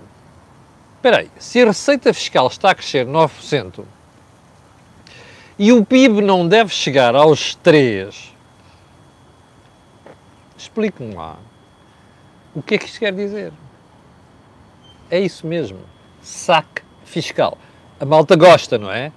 Espera 0.96 1.18
aí, 1.18 1.30
se 1.38 1.62
a 1.62 1.64
receita 1.64 2.12
fiscal 2.12 2.46
está 2.46 2.70
a 2.70 2.74
crescer 2.74 3.06
9% 3.06 3.84
e 5.58 5.72
o 5.72 5.84
PIB 5.84 6.20
não 6.22 6.46
deve 6.46 6.72
chegar 6.72 7.14
aos 7.14 7.58
3%, 7.64 8.29
Explique-me 10.80 11.14
lá. 11.14 11.36
O 12.54 12.62
que 12.62 12.74
é 12.74 12.78
que 12.78 12.86
isto 12.86 12.98
quer 12.98 13.12
dizer? 13.12 13.52
É 15.10 15.20
isso 15.20 15.46
mesmo. 15.46 15.78
Saque 16.22 16.82
fiscal. 17.04 17.58
A 18.00 18.06
malta 18.06 18.34
gosta, 18.34 18.78
não 18.78 18.90
é? 18.90 19.12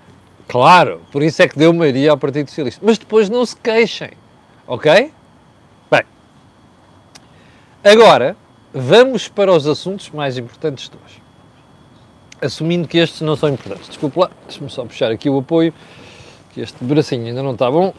Claro, 0.45 1.01
por 1.09 1.23
isso 1.23 1.41
é 1.41 1.47
que 1.47 1.57
deu 1.57 1.73
maioria 1.73 2.11
ao 2.11 2.17
Partido 2.17 2.49
Socialista. 2.49 2.81
Mas 2.83 2.97
depois 2.97 3.29
não 3.29 3.45
se 3.45 3.55
queixem, 3.55 4.11
ok? 4.67 5.13
Bem, 5.89 6.03
agora 7.81 8.35
vamos 8.73 9.29
para 9.29 9.53
os 9.53 9.65
assuntos 9.65 10.09
mais 10.09 10.37
importantes 10.37 10.89
de 10.89 10.97
hoje. 10.97 11.21
Assumindo 12.41 12.89
que 12.89 12.97
estes 12.97 13.21
não 13.21 13.37
são 13.37 13.47
importantes. 13.47 13.87
Desculpe 13.87 14.19
lá, 14.19 14.29
deixa-me 14.45 14.69
só 14.69 14.83
puxar 14.83 15.11
aqui 15.11 15.29
o 15.29 15.39
apoio, 15.39 15.73
que 16.51 16.59
este 16.59 16.83
bracinho 16.83 17.27
ainda 17.27 17.41
não 17.41 17.53
está 17.53 17.71
bom. 17.71 17.93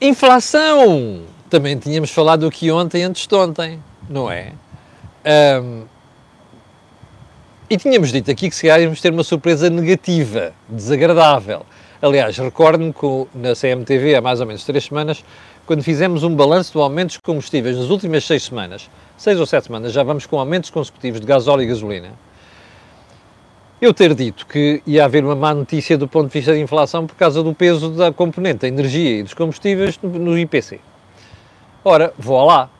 Inflação! 0.00 1.22
Também 1.48 1.78
tínhamos 1.78 2.10
falado 2.10 2.46
aqui 2.46 2.70
ontem, 2.70 3.02
antes 3.02 3.26
de 3.26 3.34
ontem, 3.34 3.82
não 4.10 4.30
é? 4.30 4.52
Um, 5.62 5.84
e 7.70 7.78
tínhamos 7.78 8.12
dito 8.12 8.30
aqui 8.30 8.50
que 8.50 8.54
se 8.54 8.66
íamos 8.66 9.00
ter 9.00 9.10
uma 9.10 9.24
surpresa 9.24 9.70
negativa, 9.70 10.52
desagradável. 10.68 11.64
Aliás, 12.02 12.36
recordo-me 12.36 12.92
que 12.92 13.26
na 13.34 13.54
CMTV, 13.54 14.16
há 14.16 14.20
mais 14.20 14.38
ou 14.38 14.46
menos 14.46 14.64
três 14.64 14.84
semanas, 14.84 15.24
quando 15.64 15.82
fizemos 15.82 16.22
um 16.22 16.34
balanço 16.36 16.74
do 16.74 16.82
aumento 16.82 17.08
dos 17.08 17.18
combustíveis 17.24 17.78
nas 17.78 17.88
últimas 17.88 18.24
seis 18.24 18.44
semanas, 18.44 18.90
seis 19.16 19.40
ou 19.40 19.46
sete 19.46 19.68
semanas, 19.68 19.94
já 19.94 20.02
vamos 20.02 20.26
com 20.26 20.38
aumentos 20.38 20.68
consecutivos 20.68 21.20
de 21.20 21.26
gasóleo 21.26 21.62
e 21.62 21.66
gasolina, 21.66 22.12
eu 23.80 23.92
ter 23.92 24.14
dito 24.14 24.46
que 24.46 24.82
ia 24.86 25.04
haver 25.04 25.24
uma 25.24 25.34
má 25.34 25.52
notícia 25.52 25.98
do 25.98 26.08
ponto 26.08 26.28
de 26.28 26.32
vista 26.32 26.52
da 26.52 26.58
inflação 26.58 27.06
por 27.06 27.14
causa 27.14 27.42
do 27.42 27.54
peso 27.54 27.90
da 27.90 28.12
componente 28.12 28.60
da 28.60 28.68
energia 28.68 29.20
e 29.20 29.22
dos 29.22 29.34
combustíveis 29.34 29.98
no, 30.02 30.38
IPC. 30.38 30.80
Ora, 31.84 32.12
vou 32.18 32.42
lá. 32.44 32.70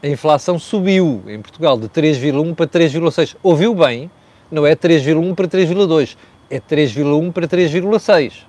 A 0.00 0.06
inflação 0.06 0.58
subiu 0.58 1.24
em 1.26 1.42
Portugal 1.42 1.76
de 1.76 1.88
3,1 1.88 2.54
para 2.54 2.68
3,6. 2.68 3.34
Ouviu 3.42 3.74
bem? 3.74 4.08
Não 4.50 4.64
é 4.64 4.76
3,1 4.76 5.34
para 5.34 5.48
3,2. 5.48 6.16
É 6.48 6.60
3,1 6.60 7.32
para 7.32 7.48
3,6. 7.48 8.48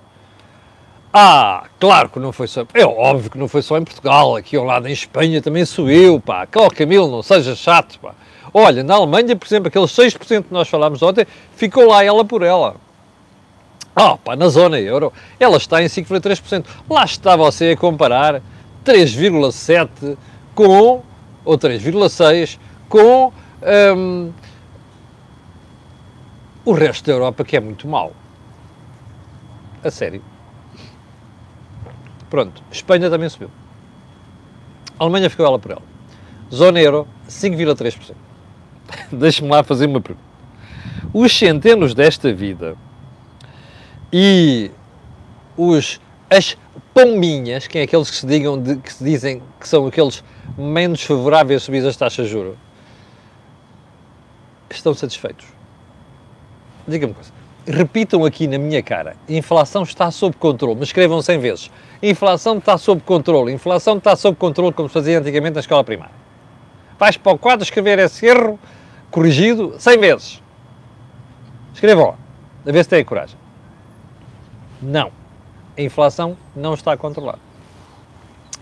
Ah, 1.11 1.65
claro 1.79 2.09
que 2.09 2.19
não 2.19 2.31
foi 2.31 2.47
só. 2.47 2.63
É 2.71 2.85
óbvio 2.85 3.31
que 3.31 3.37
não 3.37 3.47
foi 3.47 3.63
só 3.63 3.79
em 3.79 3.83
Portugal. 3.83 4.35
Aqui 4.35 4.55
ao 4.55 4.63
lado 4.63 4.87
em 4.87 4.91
Espanha 4.91 5.41
também 5.41 5.65
subiu, 5.65 6.21
pá. 6.21 6.47
Ó, 6.55 6.69
Camilo, 6.69 7.09
não 7.09 7.23
seja 7.23 7.55
chato, 7.55 7.99
pá. 7.99 8.13
Olha, 8.53 8.83
na 8.83 8.95
Alemanha, 8.95 9.35
por 9.35 9.47
exemplo, 9.47 9.67
aqueles 9.67 9.91
6% 9.91 10.43
que 10.43 10.53
nós 10.53 10.67
falámos 10.67 11.01
ontem, 11.01 11.25
ficou 11.55 11.87
lá 11.87 12.03
ela 12.03 12.25
por 12.25 12.41
ela. 12.41 12.75
Ah, 13.95 14.17
pá, 14.17 14.35
na 14.35 14.47
zona 14.49 14.79
euro, 14.79 15.11
ela 15.39 15.57
está 15.57 15.81
em 15.81 15.87
5,3%. 15.87 16.65
Lá 16.89 17.03
está 17.03 17.35
você 17.35 17.71
a 17.71 17.77
comparar 17.77 18.41
3,7 18.85 20.17
com, 20.55 21.01
ou 21.43 21.57
3,6 21.57 22.57
com 22.87 23.31
um, 23.97 24.31
o 26.65 26.73
resto 26.73 27.05
da 27.05 27.13
Europa, 27.13 27.43
que 27.43 27.57
é 27.57 27.59
muito 27.59 27.87
mau. 27.87 28.13
A 29.83 29.91
sério. 29.91 30.21
Pronto, 32.29 32.63
Espanha 32.71 33.09
também 33.09 33.27
subiu. 33.27 33.49
A 34.99 35.03
Alemanha 35.03 35.29
ficou 35.29 35.45
ela 35.45 35.57
por 35.57 35.71
ela. 35.71 35.81
Zona 36.53 36.79
euro, 36.79 37.07
5,3%. 37.27 38.28
Deixe-me 39.11 39.49
lá 39.49 39.63
fazer 39.63 39.87
uma 39.87 40.01
pergunta. 40.01 40.27
Os 41.13 41.35
centenos 41.37 41.93
desta 41.93 42.31
vida 42.33 42.75
e 44.11 44.71
os 45.57 45.99
as 46.29 46.55
pombinhas, 46.93 47.65
quem 47.65 47.81
é 47.81 47.83
aqueles 47.85 48.09
que 48.09 48.17
se, 48.17 48.25
digam 48.25 48.61
de, 48.61 48.75
que 48.75 48.93
se 48.93 49.03
dizem 49.03 49.41
que 49.59 49.67
são 49.67 49.87
aqueles 49.87 50.23
menos 50.57 51.01
favoráveis 51.01 51.63
a 51.63 51.65
subir 51.65 51.85
as 51.85 51.97
taxas 51.97 52.27
de 52.27 52.31
juros, 52.31 52.55
estão 54.69 54.93
satisfeitos? 54.93 55.47
Diga-me 56.87 57.13
coisa. 57.13 57.31
Repitam 57.67 58.25
aqui 58.25 58.47
na 58.47 58.57
minha 58.57 58.81
cara. 58.81 59.15
Inflação 59.27 59.83
está 59.83 60.09
sob 60.11 60.35
controle. 60.37 60.75
Mas 60.79 60.89
escrevam 60.89 61.21
100 61.21 61.39
vezes. 61.39 61.71
Inflação 62.01 62.57
está 62.57 62.77
sob 62.77 63.01
controle. 63.01 63.51
Inflação 63.51 63.97
está 63.97 64.15
sob 64.15 64.37
controle, 64.37 64.73
como 64.73 64.87
se 64.87 64.93
fazia 64.93 65.19
antigamente 65.19 65.55
na 65.55 65.59
escola 65.59 65.83
primária. 65.83 66.13
Vais 66.97 67.17
para 67.17 67.31
o 67.31 67.37
quadro 67.37 67.63
escrever 67.63 67.99
esse 67.99 68.25
erro 68.25 68.59
corrigido 69.11 69.75
100 69.77 69.99
vezes. 69.99 70.43
Escrevam 71.73 72.07
lá. 72.09 72.15
A 72.67 72.71
ver 72.71 72.83
se 72.83 72.89
têm 72.89 73.05
coragem. 73.05 73.37
Não 74.81 75.11
a 75.79 75.81
inflação 75.81 76.37
não 76.55 76.73
está 76.73 76.95
controlada. 76.97 77.39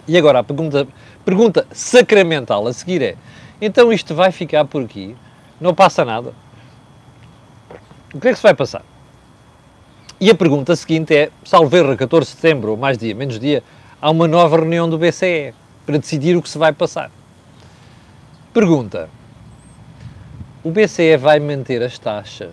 E 0.08 0.16
agora 0.18 0.40
a 0.40 0.44
pergunta, 0.44 0.88
pergunta 1.26 1.68
sacramental 1.72 2.68
a 2.68 2.74
seguir 2.74 3.02
é: 3.02 3.16
então 3.60 3.92
isto 3.92 4.14
vai 4.14 4.32
ficar 4.32 4.66
por 4.66 4.84
aqui? 4.84 5.16
Não 5.60 5.74
passa 5.74 6.06
nada? 6.06 6.34
O 8.14 8.20
que 8.20 8.28
é 8.28 8.32
que 8.32 8.38
se 8.38 8.44
vai 8.44 8.54
passar? 8.54 8.84
E 10.20 10.30
a 10.30 10.36
pergunta 10.36 10.76
seguinte 10.76 11.16
é: 11.16 11.32
salvo 11.44 11.76
erro, 11.76 11.98
14 11.98 12.30
de 12.30 12.36
setembro, 12.36 12.72
ou 12.72 12.78
mais 12.78 12.98
dia, 12.98 13.16
menos 13.16 13.40
dia, 13.40 13.64
há 14.00 14.10
uma 14.12 14.28
nova 14.28 14.58
reunião 14.58 14.88
do 14.90 14.98
BCE 14.98 15.54
para 15.86 15.98
decidir 15.98 16.38
o 16.38 16.42
que 16.42 16.50
se 16.50 16.58
vai 16.58 16.72
passar. 16.72 17.12
Pergunta: 18.54 19.10
o 20.68 20.72
BCE 20.72 21.16
vai 21.16 21.40
manter 21.40 21.82
as 21.82 21.98
taxas? 21.98 22.52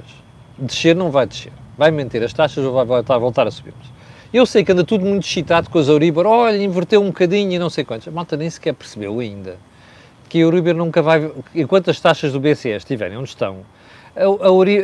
Descer 0.56 0.94
não 0.94 1.10
vai 1.10 1.26
descer. 1.26 1.52
Vai 1.76 1.90
manter 1.90 2.22
as 2.22 2.32
taxas 2.32 2.64
ou 2.64 2.72
vai 2.72 3.02
voltar, 3.18 3.46
a 3.46 3.50
subir-las? 3.50 3.92
Eu 4.32 4.46
sei 4.46 4.64
que 4.64 4.70
anda 4.70 4.84
tudo 4.84 5.04
muito 5.04 5.26
excitado 5.26 5.68
com 5.68 5.78
as 5.80 5.88
Euribor, 5.88 6.24
olha, 6.26 6.62
inverteu 6.62 7.02
um 7.02 7.06
bocadinho 7.06 7.52
e 7.52 7.58
não 7.58 7.68
sei 7.68 7.84
quantos. 7.84 8.06
A 8.06 8.12
malta 8.12 8.36
nem 8.36 8.48
sequer 8.48 8.72
percebeu 8.72 9.18
ainda 9.18 9.56
que 10.28 10.38
a 10.38 10.40
Euribor 10.42 10.74
nunca 10.74 11.02
vai, 11.02 11.28
enquanto 11.54 11.90
as 11.90 12.00
taxas 12.00 12.32
do 12.32 12.38
BCE 12.38 12.70
estiverem 12.70 13.16
onde 13.16 13.30
estão, 13.30 13.58
a 14.16 14.22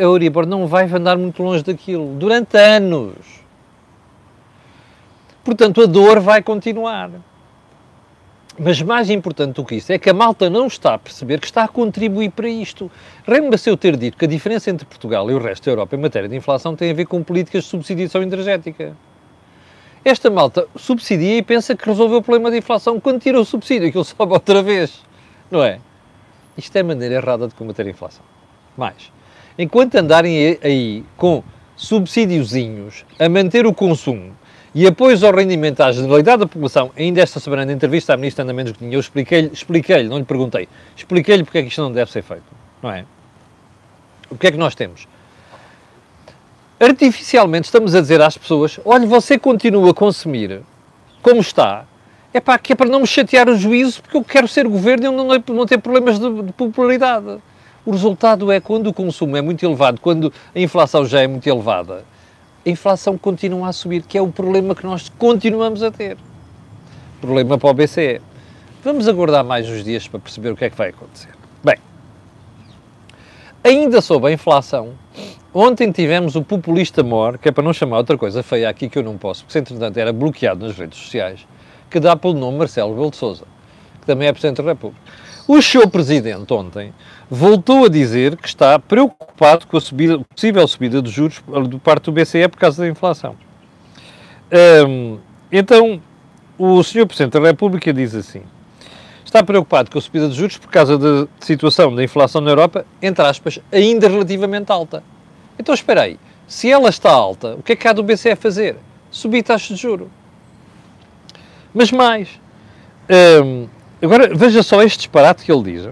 Euribor 0.02 0.44
não 0.44 0.66
vai 0.66 0.90
andar 0.92 1.16
muito 1.16 1.40
longe 1.40 1.62
daquilo, 1.62 2.14
durante 2.16 2.56
anos. 2.56 3.14
Portanto, 5.44 5.82
a 5.82 5.86
dor 5.86 6.18
vai 6.18 6.42
continuar. 6.42 7.10
Mas 8.62 8.82
mais 8.82 9.08
importante 9.08 9.54
do 9.54 9.64
que 9.64 9.76
isso 9.76 9.90
é 9.90 9.98
que 9.98 10.10
a 10.10 10.12
malta 10.12 10.50
não 10.50 10.66
está 10.66 10.92
a 10.92 10.98
perceber 10.98 11.40
que 11.40 11.46
está 11.46 11.64
a 11.64 11.68
contribuir 11.68 12.30
para 12.30 12.46
isto. 12.46 12.90
Lembra-se 13.26 13.70
eu 13.70 13.74
ter 13.74 13.96
dito 13.96 14.18
que 14.18 14.26
a 14.26 14.28
diferença 14.28 14.70
entre 14.70 14.84
Portugal 14.84 15.30
e 15.30 15.34
o 15.34 15.38
resto 15.38 15.64
da 15.64 15.70
Europa 15.70 15.96
em 15.96 15.98
matéria 15.98 16.28
de 16.28 16.36
inflação 16.36 16.76
tem 16.76 16.90
a 16.90 16.94
ver 16.94 17.06
com 17.06 17.22
políticas 17.22 17.64
de 17.64 17.70
subsidiação 17.70 18.22
energética. 18.22 18.94
Esta 20.04 20.28
malta 20.28 20.68
subsidia 20.76 21.38
e 21.38 21.42
pensa 21.42 21.74
que 21.74 21.86
resolveu 21.86 22.18
o 22.18 22.22
problema 22.22 22.50
da 22.50 22.58
inflação 22.58 23.00
quando 23.00 23.22
tira 23.22 23.40
o 23.40 23.46
subsídio, 23.46 23.88
aquilo 23.88 24.04
sobe 24.04 24.30
outra 24.30 24.62
vez. 24.62 25.00
Não 25.50 25.64
é? 25.64 25.78
Isto 26.54 26.76
é 26.76 26.80
a 26.80 26.84
maneira 26.84 27.14
errada 27.14 27.48
de 27.48 27.54
combater 27.54 27.86
a 27.86 27.90
inflação. 27.90 28.22
Mais, 28.76 29.10
enquanto 29.58 29.94
andarem 29.94 30.58
aí 30.62 31.02
com 31.16 31.42
subsídiozinhos 31.76 33.06
a 33.18 33.26
manter 33.26 33.66
o 33.66 33.72
consumo 33.72 34.36
e 34.74 34.86
apoios 34.86 35.22
ao 35.24 35.34
rendimento 35.34 35.80
à 35.80 35.90
generalidade 35.92 36.40
da 36.40 36.46
população, 36.46 36.90
ainda 36.96 37.20
esta 37.20 37.40
semana 37.40 37.64
na 37.64 37.72
entrevista 37.72 38.14
à 38.14 38.16
Ministra 38.16 38.44
Ana 38.44 38.52
Mendes 38.52 38.72
Godinho, 38.72 38.94
eu 38.94 39.00
expliquei-lhe, 39.00 39.50
expliquei 39.52 40.04
não 40.04 40.18
lhe 40.18 40.24
perguntei, 40.24 40.68
expliquei-lhe 40.96 41.44
porque 41.44 41.58
é 41.58 41.62
que 41.62 41.68
isto 41.68 41.82
não 41.82 41.90
deve 41.90 42.10
ser 42.10 42.22
feito, 42.22 42.44
não 42.82 42.90
é? 42.90 43.04
O 44.30 44.36
que 44.36 44.46
é 44.46 44.50
que 44.52 44.58
nós 44.58 44.74
temos? 44.74 45.08
artificialmente 46.80 47.66
estamos 47.66 47.94
a 47.94 48.00
dizer 48.00 48.22
às 48.22 48.38
pessoas: 48.38 48.80
olha, 48.84 49.06
você 49.06 49.38
continua 49.38 49.90
a 49.90 49.94
consumir 49.94 50.62
como 51.22 51.40
está, 51.40 51.84
é 52.32 52.40
pá, 52.40 52.58
que 52.58 52.72
é 52.72 52.76
para 52.76 52.88
não 52.88 53.00
me 53.00 53.06
chatear 53.06 53.48
o 53.48 53.56
juízo, 53.56 54.00
porque 54.02 54.16
eu 54.16 54.24
quero 54.24 54.48
ser 54.48 54.66
governo 54.66 55.06
e 55.06 55.10
não, 55.10 55.54
não 55.54 55.66
ter 55.66 55.78
problemas 55.78 56.18
de, 56.18 56.42
de, 56.42 56.52
popularidade. 56.52 57.38
O 57.84 57.90
resultado 57.90 58.50
é 58.50 58.60
quando 58.60 58.86
o 58.86 58.92
consumo 58.92 59.36
é 59.36 59.42
muito 59.42 59.64
elevado, 59.64 60.00
quando 60.00 60.32
a 60.54 60.58
inflação 60.58 61.04
já 61.04 61.20
é 61.20 61.26
muito 61.26 61.46
elevada, 61.46 62.04
a 62.64 62.70
inflação 62.70 63.16
continua 63.16 63.68
a 63.68 63.72
subir, 63.72 64.02
que 64.02 64.18
é 64.18 64.22
o 64.22 64.28
problema 64.28 64.74
que 64.74 64.84
nós 64.84 65.08
continuamos 65.18 65.82
a 65.82 65.90
ter. 65.90 66.16
Problema 67.20 67.58
para 67.58 67.70
o 67.70 67.74
BCE. 67.74 68.20
Vamos 68.82 69.08
aguardar 69.08 69.44
mais 69.44 69.68
uns 69.68 69.84
dias 69.84 70.08
para 70.08 70.20
perceber 70.20 70.50
o 70.50 70.56
que 70.56 70.64
é 70.64 70.70
que 70.70 70.76
vai 70.76 70.88
acontecer. 70.88 71.30
Bem, 71.62 71.76
ainda 73.62 74.00
sobre 74.00 74.30
a 74.30 74.32
inflação, 74.32 74.94
Ontem 75.52 75.90
tivemos 75.90 76.36
o 76.36 76.44
populista 76.44 77.02
mor, 77.02 77.36
que 77.36 77.48
é 77.48 77.52
para 77.52 77.64
não 77.64 77.72
chamar 77.72 77.96
outra 77.96 78.16
coisa 78.16 78.40
feia 78.40 78.68
aqui 78.68 78.88
que 78.88 78.96
eu 78.96 79.02
não 79.02 79.18
posso, 79.18 79.44
porque 79.44 79.58
entretanto 79.58 79.96
era 79.98 80.12
bloqueado 80.12 80.64
nas 80.64 80.78
redes 80.78 80.96
sociais, 80.96 81.44
que 81.90 81.98
dá 81.98 82.14
pelo 82.14 82.34
nome 82.34 82.58
Marcelo 82.58 82.90
Rebelo 82.90 83.10
de 83.10 83.16
Sousa, 83.16 83.44
que 84.00 84.06
também 84.06 84.28
é 84.28 84.32
Presidente 84.32 84.62
da 84.62 84.70
República. 84.70 85.02
O 85.52 85.60
seu 85.60 85.90
Presidente 85.90 86.54
ontem 86.54 86.94
voltou 87.28 87.86
a 87.86 87.88
dizer 87.88 88.36
que 88.36 88.46
está 88.46 88.78
preocupado 88.78 89.66
com 89.66 89.76
a 89.76 89.80
subida, 89.80 90.20
possível 90.20 90.68
subida 90.68 91.02
de 91.02 91.10
juros 91.10 91.42
do 91.68 91.76
parte 91.76 92.04
do 92.04 92.12
BCE 92.12 92.46
por 92.46 92.56
causa 92.56 92.82
da 92.82 92.88
inflação. 92.88 93.34
Então, 95.50 96.00
o 96.56 96.80
Sr. 96.84 97.04
Presidente 97.04 97.32
da 97.32 97.40
República 97.40 97.92
diz 97.92 98.14
assim, 98.14 98.42
está 99.24 99.42
preocupado 99.42 99.90
com 99.90 99.98
a 99.98 100.00
subida 100.00 100.28
de 100.28 100.36
juros 100.36 100.56
por 100.56 100.70
causa 100.70 100.96
da 100.96 101.26
situação 101.40 101.92
da 101.96 102.04
inflação 102.04 102.40
na 102.40 102.52
Europa, 102.52 102.86
entre 103.02 103.26
aspas, 103.26 103.58
ainda 103.72 104.08
relativamente 104.08 104.70
alta. 104.70 105.02
Então 105.58 105.74
espera 105.74 106.02
aí, 106.02 106.16
se 106.46 106.70
ela 106.70 106.90
está 106.90 107.10
alta, 107.10 107.56
o 107.56 107.62
que 107.64 107.72
é 107.72 107.76
que 107.76 107.88
há 107.88 107.92
do 107.92 108.04
BCE 108.04 108.36
fazer? 108.36 108.76
Subir 109.10 109.42
taxas 109.42 109.76
de 109.76 109.82
juro. 109.82 110.08
Mas 111.74 111.90
mais, 111.90 112.28
agora 114.02 114.34
veja 114.34 114.62
só 114.62 114.82
este 114.82 114.98
disparate 114.98 115.44
que 115.44 115.52
ele 115.52 115.62
diz. 115.62 115.88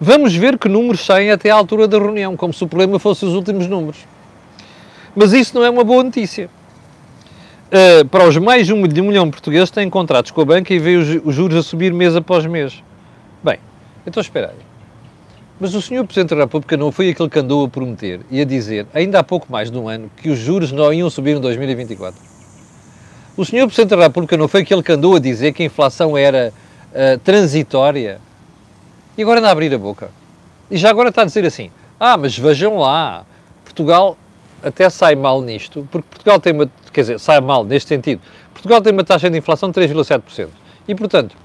Vamos 0.00 0.34
ver 0.34 0.58
que 0.58 0.68
números 0.68 1.04
saem 1.04 1.30
até 1.30 1.50
à 1.50 1.54
altura 1.54 1.86
da 1.86 1.98
reunião, 1.98 2.36
como 2.36 2.52
se 2.52 2.62
o 2.64 2.68
problema 2.68 2.98
fosse 2.98 3.24
os 3.24 3.34
últimos 3.34 3.66
números. 3.66 3.98
Mas 5.14 5.32
isso 5.32 5.54
não 5.54 5.64
é 5.64 5.70
uma 5.70 5.84
boa 5.84 6.02
notícia. 6.02 6.50
Uh, 7.70 8.04
para 8.06 8.28
os 8.28 8.36
mais 8.36 8.66
de 8.66 8.72
um 8.72 8.82
milhão 9.06 9.24
de 9.24 9.30
portugueses 9.30 9.70
têm 9.70 9.88
contratos 9.88 10.30
com 10.30 10.40
a 10.40 10.44
banca 10.44 10.72
e 10.74 10.78
veem 10.78 10.98
os, 10.98 11.08
os 11.24 11.34
juros 11.34 11.56
a 11.56 11.62
subir 11.62 11.92
mês 11.92 12.14
após 12.14 12.44
mês. 12.46 12.82
Bem, 13.42 13.58
então 14.06 14.20
espera 14.20 14.48
aí. 14.48 14.74
Mas 15.58 15.74
o 15.74 15.80
Sr. 15.80 16.04
Presidente 16.04 16.34
da 16.34 16.42
República 16.42 16.76
não 16.76 16.90
foi 16.90 17.10
aquele 17.10 17.30
que 17.30 17.38
andou 17.38 17.64
a 17.64 17.68
prometer 17.68 18.20
e 18.30 18.40
a 18.40 18.44
dizer, 18.44 18.86
ainda 18.92 19.20
há 19.20 19.22
pouco 19.22 19.46
mais 19.50 19.70
de 19.70 19.78
um 19.78 19.88
ano, 19.88 20.10
que 20.16 20.28
os 20.28 20.38
juros 20.38 20.72
não 20.72 20.92
iam 20.92 21.08
subir 21.08 21.36
em 21.36 21.40
2024? 21.40 22.20
O 23.36 23.44
Sr. 23.44 23.66
Presidente 23.66 23.90
da 23.90 24.02
República 24.02 24.36
não 24.36 24.48
foi 24.48 24.62
aquele 24.62 24.82
que 24.82 24.92
andou 24.92 25.14
a 25.14 25.18
dizer 25.20 25.52
que 25.52 25.62
a 25.62 25.66
inflação 25.66 26.18
era 26.18 26.52
uh, 26.94 27.18
transitória 27.18 28.20
e 29.16 29.22
agora 29.22 29.40
anda 29.40 29.48
a 29.48 29.52
abrir 29.52 29.72
a 29.74 29.78
boca. 29.78 30.10
E 30.70 30.76
já 30.76 30.90
agora 30.90 31.10
está 31.10 31.22
a 31.22 31.24
dizer 31.24 31.44
assim: 31.44 31.70
ah, 31.98 32.16
mas 32.16 32.38
vejam 32.38 32.78
lá, 32.78 33.24
Portugal 33.64 34.16
até 34.62 34.88
sai 34.88 35.14
mal 35.14 35.42
nisto, 35.42 35.86
porque 35.90 36.08
Portugal 36.08 36.40
tem 36.40 36.52
uma, 36.52 36.70
quer 36.92 37.02
dizer, 37.02 37.20
sai 37.20 37.40
mal 37.40 37.64
neste 37.64 37.88
sentido. 37.88 38.22
Portugal 38.52 38.80
tem 38.80 38.92
uma 38.92 39.04
taxa 39.04 39.28
de 39.28 39.36
inflação 39.36 39.70
de 39.70 39.78
3,7%. 39.78 40.48
E, 40.88 40.94
portanto, 40.94 41.36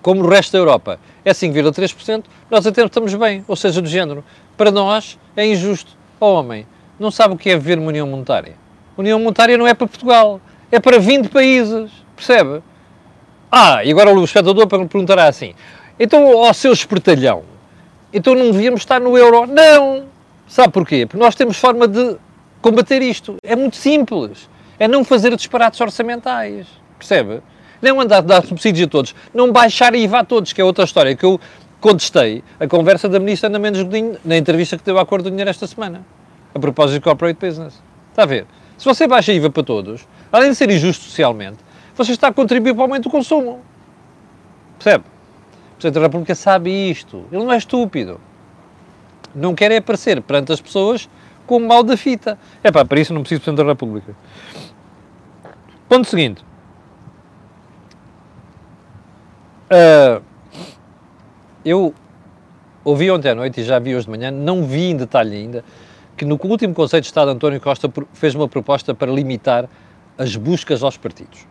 como 0.00 0.22
o 0.22 0.28
resto 0.28 0.52
da 0.52 0.58
Europa 0.58 1.00
é 1.24 1.32
5,3%, 1.32 2.24
nós 2.48 2.66
até 2.66 2.84
estamos 2.84 3.12
bem, 3.14 3.44
ou 3.48 3.56
seja, 3.56 3.82
do 3.82 3.88
género. 3.88 4.24
Para 4.56 4.70
nós 4.70 5.18
é 5.36 5.44
injusto. 5.46 5.92
O 6.20 6.26
oh, 6.26 6.34
homem 6.34 6.66
não 6.98 7.10
sabe 7.10 7.34
o 7.34 7.36
que 7.36 7.50
é 7.50 7.56
viver 7.56 7.78
uma 7.78 7.88
União 7.88 8.06
Monetária. 8.06 8.54
União 8.96 9.18
Monetária 9.18 9.58
não 9.58 9.66
é 9.66 9.74
para 9.74 9.86
Portugal, 9.86 10.40
é 10.70 10.78
para 10.78 10.98
20 10.98 11.28
países, 11.30 11.90
percebe? 12.14 12.62
Ah, 13.50 13.84
e 13.84 13.90
agora 13.90 14.12
o 14.12 14.24
espectador 14.24 14.66
perguntará 14.66 15.26
assim, 15.26 15.54
então, 15.98 16.44
ao 16.44 16.54
seu 16.54 16.72
espertalhão, 16.72 17.42
então 18.12 18.34
não 18.34 18.52
devíamos 18.52 18.80
estar 18.80 19.00
no 19.00 19.18
euro? 19.18 19.46
Não! 19.46 20.04
Sabe 20.46 20.72
porquê? 20.72 21.06
Porque 21.06 21.22
nós 21.22 21.34
temos 21.34 21.58
forma 21.58 21.86
de 21.86 22.16
combater 22.60 23.02
isto. 23.02 23.36
É 23.42 23.54
muito 23.54 23.76
simples. 23.76 24.48
É 24.78 24.88
não 24.88 25.04
fazer 25.04 25.34
disparates 25.36 25.80
orçamentais. 25.80 26.66
Percebe? 26.98 27.40
Não 27.82 28.00
andar 28.00 28.18
a 28.18 28.20
dar 28.20 28.44
subsídios 28.44 28.86
a 28.86 28.90
todos. 28.90 29.14
Não 29.32 29.52
baixar 29.52 29.94
IVA 29.94 30.20
a 30.20 30.24
todos, 30.24 30.52
que 30.52 30.60
é 30.60 30.64
outra 30.64 30.84
história 30.84 31.14
que 31.14 31.24
eu 31.24 31.40
contestei 31.80 32.42
a 32.58 32.66
conversa 32.66 33.08
da 33.08 33.18
ministra 33.18 33.48
Ana 33.48 33.58
Mendes 33.58 33.82
Godinho 33.82 34.16
na 34.24 34.36
entrevista 34.36 34.76
que 34.76 34.84
deu 34.84 34.98
à 34.98 35.06
Cor 35.06 35.22
do 35.22 35.30
Dinheiro 35.30 35.50
esta 35.50 35.66
semana, 35.66 36.04
a 36.54 36.58
propósito 36.58 36.94
de 36.94 37.00
corporate 37.00 37.38
business. 37.40 37.80
Está 38.10 38.24
a 38.24 38.26
ver? 38.26 38.46
Se 38.76 38.84
você 38.84 39.06
baixa 39.06 39.32
IVA 39.32 39.50
para 39.50 39.62
todos, 39.62 40.06
além 40.32 40.50
de 40.50 40.56
ser 40.56 40.70
injusto 40.70 41.04
socialmente, 41.04 41.58
você 41.94 42.12
está 42.12 42.28
a 42.28 42.32
contribuir 42.32 42.72
para 42.74 42.80
o 42.80 42.82
aumento 42.84 43.04
do 43.04 43.10
consumo. 43.10 43.60
Percebe? 44.78 45.04
Presidente 45.78 45.94
da 45.94 46.00
República 46.06 46.34
sabe 46.34 46.70
isto. 46.90 47.24
Ele 47.30 47.42
não 47.44 47.52
é 47.52 47.56
estúpido. 47.56 48.20
Não 49.34 49.54
quer 49.54 49.70
é 49.70 49.78
aparecer 49.78 50.20
perante 50.22 50.52
as 50.52 50.60
pessoas 50.60 51.08
como 51.46 51.66
mal 51.66 51.82
da 51.82 51.96
fita. 51.96 52.38
É 52.62 52.70
pá, 52.70 52.84
para 52.84 53.00
isso 53.00 53.14
não 53.14 53.22
preciso 53.22 53.40
Presidente 53.40 53.64
da 53.64 53.72
República. 53.72 54.14
Ponto 55.88 56.06
seguinte. 56.08 56.44
Uh, 59.70 60.22
eu 61.64 61.94
ouvi 62.84 63.10
ontem 63.10 63.30
à 63.30 63.34
noite 63.34 63.60
e 63.60 63.64
já 63.64 63.78
vi 63.78 63.94
hoje 63.94 64.06
de 64.06 64.10
manhã, 64.10 64.30
não 64.30 64.64
vi 64.64 64.90
em 64.90 64.96
detalhe 64.96 65.36
ainda, 65.36 65.64
que 66.16 66.24
no 66.24 66.38
último 66.42 66.74
Conselho 66.74 67.00
de 67.00 67.06
Estado 67.06 67.30
António 67.30 67.60
Costa 67.60 67.90
fez 68.12 68.34
uma 68.34 68.48
proposta 68.48 68.94
para 68.94 69.10
limitar 69.10 69.68
as 70.18 70.36
buscas 70.36 70.82
aos 70.82 70.96
partidos. 70.96 71.46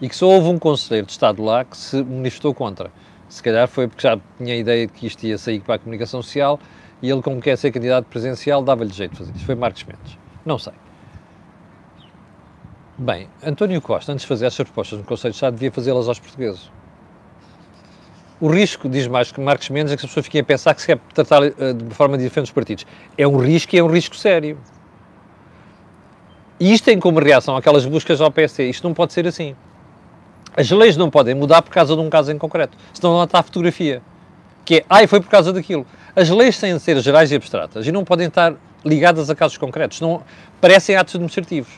E 0.00 0.08
que 0.08 0.16
só 0.16 0.26
houve 0.26 0.48
um 0.48 0.58
Conselheiro 0.58 1.06
de 1.06 1.12
Estado 1.12 1.42
lá 1.42 1.64
que 1.64 1.76
se 1.76 2.02
manifestou 2.02 2.54
contra. 2.54 2.90
Se 3.28 3.42
calhar 3.42 3.68
foi 3.68 3.86
porque 3.86 4.02
já 4.02 4.18
tinha 4.38 4.54
a 4.54 4.56
ideia 4.56 4.86
de 4.86 4.92
que 4.92 5.06
isto 5.06 5.24
ia 5.24 5.36
sair 5.36 5.60
para 5.60 5.74
a 5.74 5.78
comunicação 5.78 6.22
social 6.22 6.58
e 7.02 7.10
ele, 7.10 7.22
como 7.22 7.40
quer 7.40 7.56
ser 7.56 7.70
candidato 7.70 8.06
presencial, 8.06 8.62
dava-lhe 8.62 8.92
jeito 8.92 9.12
de 9.12 9.18
fazer 9.18 9.32
isso. 9.34 9.44
Foi 9.44 9.54
Marcos 9.54 9.84
Mendes. 9.84 10.18
Não 10.44 10.58
sei. 10.58 10.72
Bem, 12.98 13.28
António 13.42 13.80
Costa, 13.80 14.12
antes 14.12 14.22
de 14.22 14.28
fazer 14.28 14.46
estas 14.46 14.64
propostas 14.64 14.98
no 14.98 15.04
Conselho 15.04 15.32
de 15.32 15.36
Estado, 15.36 15.54
devia 15.54 15.72
fazê-las 15.72 16.08
aos 16.08 16.18
portugueses. 16.18 16.70
O 18.40 18.48
risco, 18.48 18.88
diz 18.88 19.06
mais 19.06 19.30
que 19.30 19.40
Marcos 19.40 19.68
Mendes, 19.70 19.92
é 19.92 19.96
que 19.96 20.04
as 20.04 20.10
pessoas 20.10 20.26
fiquem 20.26 20.40
a 20.40 20.44
pensar 20.44 20.74
que 20.74 20.80
se 20.80 20.86
quer 20.86 20.98
tratar 21.14 21.42
uh, 21.42 21.74
de 21.74 21.94
forma 21.94 22.18
diferente 22.18 22.46
os 22.46 22.52
partidos. 22.52 22.86
É 23.16 23.26
um 23.26 23.36
risco 23.36 23.74
e 23.74 23.78
é 23.78 23.82
um 23.82 23.86
risco 23.86 24.16
sério. 24.16 24.58
E 26.58 26.72
isto 26.72 26.84
tem 26.84 26.98
como 26.98 27.20
reação 27.20 27.56
aquelas 27.56 27.86
buscas 27.86 28.20
ao 28.20 28.30
PSD. 28.30 28.68
Isto 28.68 28.86
não 28.86 28.92
pode 28.92 29.12
ser 29.12 29.26
assim. 29.26 29.56
As 30.60 30.70
leis 30.70 30.94
não 30.94 31.08
podem 31.08 31.34
mudar 31.34 31.62
por 31.62 31.72
causa 31.72 31.96
de 31.96 32.02
um 32.02 32.10
caso 32.10 32.30
em 32.30 32.36
concreto, 32.36 32.76
senão 32.92 33.16
lá 33.16 33.24
está 33.24 33.38
a 33.38 33.42
fotografia, 33.42 34.02
que 34.62 34.74
é, 34.74 34.84
ai, 34.90 35.06
foi 35.06 35.18
por 35.18 35.30
causa 35.30 35.54
daquilo. 35.54 35.86
As 36.14 36.28
leis 36.28 36.60
têm 36.60 36.74
de 36.74 36.80
ser 36.80 37.00
gerais 37.00 37.32
e 37.32 37.34
abstratas 37.34 37.86
e 37.86 37.90
não 37.90 38.04
podem 38.04 38.28
estar 38.28 38.52
ligadas 38.84 39.30
a 39.30 39.34
casos 39.34 39.56
concretos, 39.56 40.02
não 40.02 40.22
parecem 40.60 40.96
atos 40.96 41.14
administrativos. 41.14 41.72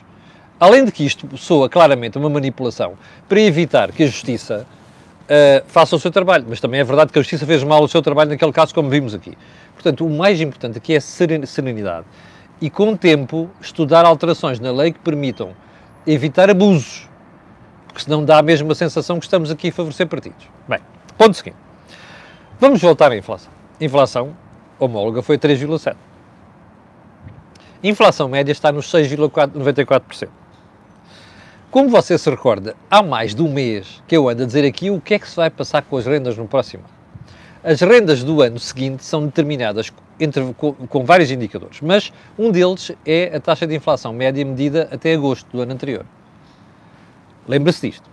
Além 0.59 0.85
de 0.85 0.91
que 0.91 1.07
isto 1.07 1.29
soa 1.37 1.69
claramente 1.69 2.19
uma 2.19 2.29
manipulação 2.29 2.95
para 3.29 3.41
evitar 3.41 3.93
que 3.93 4.03
a 4.03 4.07
Justiça 4.07 4.67
uh, 4.67 5.65
faça 5.69 5.95
o 5.95 6.01
seu 6.01 6.11
trabalho, 6.11 6.47
mas 6.49 6.61
também 6.61 6.81
é 6.81 6.85
verdade 6.85 7.13
que 7.13 7.19
a 7.21 7.23
Justiça 7.23 7.47
fez 7.47 7.63
mal 7.63 7.85
o 7.85 7.89
seu 7.89 8.03
trabalho 8.03 8.31
naquele 8.31 8.53
caso, 8.53 8.75
como 8.75 8.91
vimos 8.91 9.15
aqui. 9.15 9.39
Portanto, 9.75 10.05
o 10.05 10.11
mais 10.11 10.41
importante 10.41 10.77
aqui 10.77 10.93
é 10.93 10.99
serenidade 10.99 12.07
e, 12.61 12.69
com 12.69 12.95
o 12.95 12.99
tempo, 12.99 13.49
estudar 13.61 14.05
alterações 14.05 14.59
na 14.59 14.73
lei 14.73 14.91
que 14.91 14.99
permitam 14.99 15.51
evitar 16.05 16.51
abusos 16.51 17.12
porque 17.93 18.05
senão 18.05 18.25
dá 18.25 18.39
a 18.39 18.43
mesma 18.43 18.75
sensação 18.75 19.19
que 19.19 19.27
estamos 19.27 19.51
aqui 19.51 19.69
a 19.69 19.73
favorecer 19.73 20.07
partidos. 20.07 20.49
Bem, 20.67 20.81
ponto 21.19 21.35
seguinte. 21.35 21.57
Vamos 22.59 22.81
voltar 22.81 23.13
à 23.13 23.17
inflação. 23.17 23.53
Inflação 23.81 24.37
homóloga 24.79 25.23
foi 25.23 25.37
3,7. 25.39 25.95
Inflação 27.85 28.29
média 28.29 28.53
está 28.53 28.73
nos 28.73 28.87
6,94%. 28.91 30.29
Como 31.71 31.89
você 31.89 32.17
se 32.17 32.31
recorda, 32.31 32.77
há 32.91 33.03
mais 33.03 33.35
de 33.35 33.43
um 33.43 33.53
mês 33.53 34.03
que 34.07 34.17
eu 34.17 34.29
ando 34.29 34.43
a 34.43 34.47
dizer 34.47 34.65
aqui 34.65 34.91
o 34.91 35.01
que 35.01 35.15
é 35.15 35.19
que 35.19 35.29
se 35.29 35.37
vai 35.37 35.51
passar 35.51 35.83
com 35.83 35.97
as 35.97 36.07
rendas 36.07 36.37
no 36.37 36.47
próximo 36.47 36.85
ano. 36.85 37.03
As 37.65 37.81
rendas 37.81 38.25
do 38.25 38.43
ano 38.43 38.59
seguinte 38.59 39.05
são 39.05 39.25
determinadas 39.25 39.93
entre, 40.19 40.53
com, 40.55 40.73
com, 40.73 41.05
vários 41.05 41.31
indicadores, 41.31 41.81
mas 41.81 42.13
um 42.39 42.51
deles 42.51 42.93
é 43.07 43.35
a 43.35 43.41
taxa 43.41 43.67
de 43.67 43.75
inflação 43.75 44.13
média 44.13 44.45
medida 44.45 44.89
até 44.91 45.15
agosto 45.15 45.47
do 45.51 45.63
ano 45.63 45.73
anterior. 45.73 46.05
Lembra-se 47.47 47.89
disto. 47.89 48.09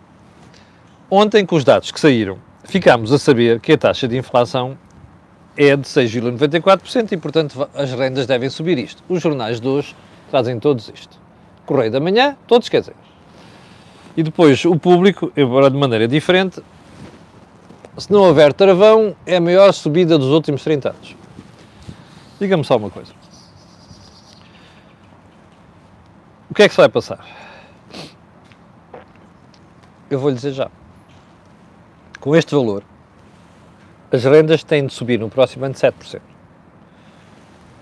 Ontem, 1.10 1.46
com 1.46 1.56
os 1.56 1.64
dados 1.64 1.92
que 1.92 2.00
saíram, 2.00 2.38
ficámos 2.64 3.12
a 3.12 3.20
saber 3.20 3.60
que 3.60 3.74
a 3.74 3.78
taxa 3.78 4.08
de 4.08 4.18
inflação 4.18 4.78
é 5.58 5.76
de 5.76 5.84
6,94% 5.88 7.12
e, 7.12 7.18
portanto, 7.18 7.70
as 7.74 7.92
rendas 7.92 8.26
devem 8.26 8.50
subir 8.50 8.78
isto. 8.78 9.04
Os 9.10 9.22
jornais 9.22 9.60
de 9.60 9.68
hoje 9.68 9.96
trazem 10.30 10.60
todos 10.60 10.90
isto. 10.94 11.20
Correio 11.66 11.92
da 11.92 12.00
Manhã, 12.00 12.38
todos 12.48 12.70
quer 12.70 12.82
dizer. 12.82 12.96
E 14.16 14.24
depois 14.24 14.64
o 14.66 14.76
público, 14.78 15.32
embora 15.36 15.70
de 15.70 15.78
maneira 15.78 16.08
diferente, 16.08 16.62
se 17.98 18.12
não 18.12 18.22
houver 18.22 18.54
travão, 18.54 19.16
é 19.26 19.38
a 19.38 19.42
maior 19.42 19.72
subida 19.74 20.18
dos 20.18 20.30
últimos 20.30 20.64
30 20.64 20.90
anos. 20.90 21.16
Diga-me 22.40 22.64
só 22.64 22.78
uma 22.78 22.90
coisa. 22.90 23.14
O 26.50 26.54
que 26.54 26.64
é 26.64 26.68
que 26.68 26.74
se 26.74 26.80
vai 26.80 26.90
passar? 26.90 27.49
Eu 30.10 30.20
vou 30.20 30.30
lhe 30.30 30.36
dizer 30.36 30.54
já. 30.54 30.70
Com 32.20 32.36
este 32.36 32.54
valor, 32.54 32.84
as 34.12 34.24
rendas 34.24 34.64
têm 34.64 34.86
de 34.86 34.94
subir 34.94 35.20
no 35.20 35.30
próximo 35.30 35.66
ano 35.66 35.76
7%. 35.76 36.20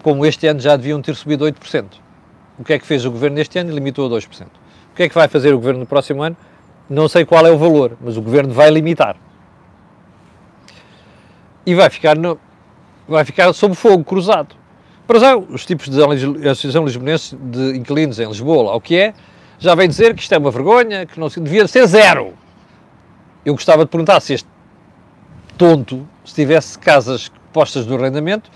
Como 0.03 0.25
este 0.25 0.47
ano 0.47 0.59
já 0.59 0.75
deviam 0.75 1.01
ter 1.01 1.15
subido 1.15 1.45
8%. 1.45 1.85
O 2.59 2.63
que 2.63 2.73
é 2.73 2.79
que 2.79 2.85
fez 2.85 3.05
o 3.05 3.11
governo 3.11 3.39
este 3.39 3.59
ano? 3.59 3.73
Limitou 3.73 4.05
a 4.05 4.19
2%. 4.19 4.45
O 4.45 4.95
que 4.95 5.03
é 5.03 5.09
que 5.09 5.15
vai 5.15 5.27
fazer 5.27 5.53
o 5.53 5.57
governo 5.57 5.81
no 5.81 5.85
próximo 5.85 6.23
ano? 6.23 6.35
Não 6.89 7.07
sei 7.07 7.25
qual 7.25 7.45
é 7.45 7.51
o 7.51 7.57
valor, 7.57 7.97
mas 8.01 8.17
o 8.17 8.21
governo 8.21 8.53
vai 8.53 8.69
limitar. 8.69 9.15
E 11.65 11.75
vai 11.75 11.89
ficar, 11.89 12.17
no, 12.17 12.39
vai 13.07 13.25
ficar 13.25 13.51
sob 13.53 13.75
fogo 13.75 14.03
cruzado. 14.03 14.55
Para 15.05 15.19
já, 15.19 15.37
os 15.37 15.65
tipos 15.65 15.89
de 15.89 16.01
Associação 16.49 16.83
Lisbonense 16.83 17.35
de 17.35 17.77
Inquilinos 17.77 18.19
em 18.19 18.27
Lisboa, 18.27 18.63
lá 18.63 18.75
o 18.75 18.81
que 18.81 18.95
é, 18.97 19.13
já 19.59 19.73
vem 19.73 19.87
dizer 19.87 20.13
que 20.15 20.21
isto 20.21 20.33
é 20.33 20.37
uma 20.37 20.51
vergonha, 20.51 21.05
que 21.05 21.19
não 21.19 21.27
devia 21.27 21.67
ser 21.67 21.85
zero. 21.87 22.33
Eu 23.45 23.53
gostava 23.53 23.85
de 23.85 23.91
perguntar 23.91 24.19
se 24.19 24.33
este 24.33 24.47
tonto, 25.57 26.07
se 26.23 26.35
tivesse 26.35 26.77
casas 26.77 27.31
postas 27.51 27.87
no 27.87 27.95
arrendamento, 27.95 28.51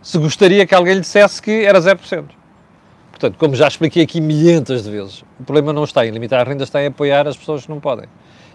se 0.00 0.18
gostaria 0.18 0.66
que 0.66 0.74
alguém 0.74 0.94
lhe 0.94 1.00
dissesse 1.00 1.42
que 1.42 1.64
era 1.64 1.80
0%. 1.80 2.24
Portanto, 3.10 3.38
como 3.38 3.54
já 3.54 3.66
expliquei 3.66 4.02
aqui 4.02 4.20
milhentas 4.20 4.84
de 4.84 4.90
vezes, 4.90 5.24
o 5.40 5.44
problema 5.44 5.72
não 5.72 5.84
está 5.84 6.06
em 6.06 6.10
limitar 6.10 6.40
a 6.40 6.44
renda, 6.44 6.64
está 6.64 6.82
em 6.82 6.86
apoiar 6.86 7.26
as 7.26 7.36
pessoas 7.36 7.64
que 7.64 7.70
não 7.70 7.80
podem. 7.80 8.06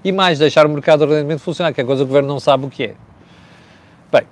E 0.03 0.12
mais, 0.12 0.39
deixar 0.39 0.65
o 0.65 0.69
mercado 0.69 1.05
de 1.05 1.12
arrendamento 1.12 1.41
funcionar, 1.41 1.73
que 1.73 1.81
é 1.81 1.83
coisa 1.83 2.03
que 2.03 2.05
o 2.05 2.07
Governo 2.07 2.29
não 2.29 2.39
sabe 2.39 2.65
o 2.65 2.69
que 2.69 2.83
é. 2.83 2.95
Bem, 4.12 4.23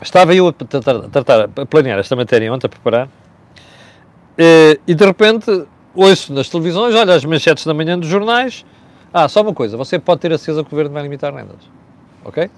estava 0.00 0.34
eu 0.34 0.48
a 0.48 0.52
tratar, 0.52 1.48
a 1.56 1.66
planear 1.66 1.98
esta 1.98 2.14
matéria 2.14 2.52
ontem, 2.52 2.66
a 2.66 2.70
preparar, 2.70 3.08
eh, 4.36 4.78
e 4.86 4.94
de 4.94 5.04
repente 5.04 5.66
ouço 5.94 6.32
nas 6.32 6.48
televisões, 6.48 6.94
olha 6.94 7.14
as 7.14 7.24
manchetes 7.24 7.64
da 7.64 7.74
manhã 7.74 7.98
dos 7.98 8.08
jornais. 8.08 8.64
Ah, 9.12 9.28
só 9.28 9.42
uma 9.42 9.54
coisa, 9.54 9.76
você 9.76 9.98
pode 9.98 10.20
ter 10.20 10.32
a 10.32 10.38
certeza 10.38 10.62
que 10.62 10.68
o 10.68 10.70
governo 10.70 10.92
vai 10.92 11.02
limitar 11.02 11.34
rendas. 11.34 11.60
Ok? 12.24 12.50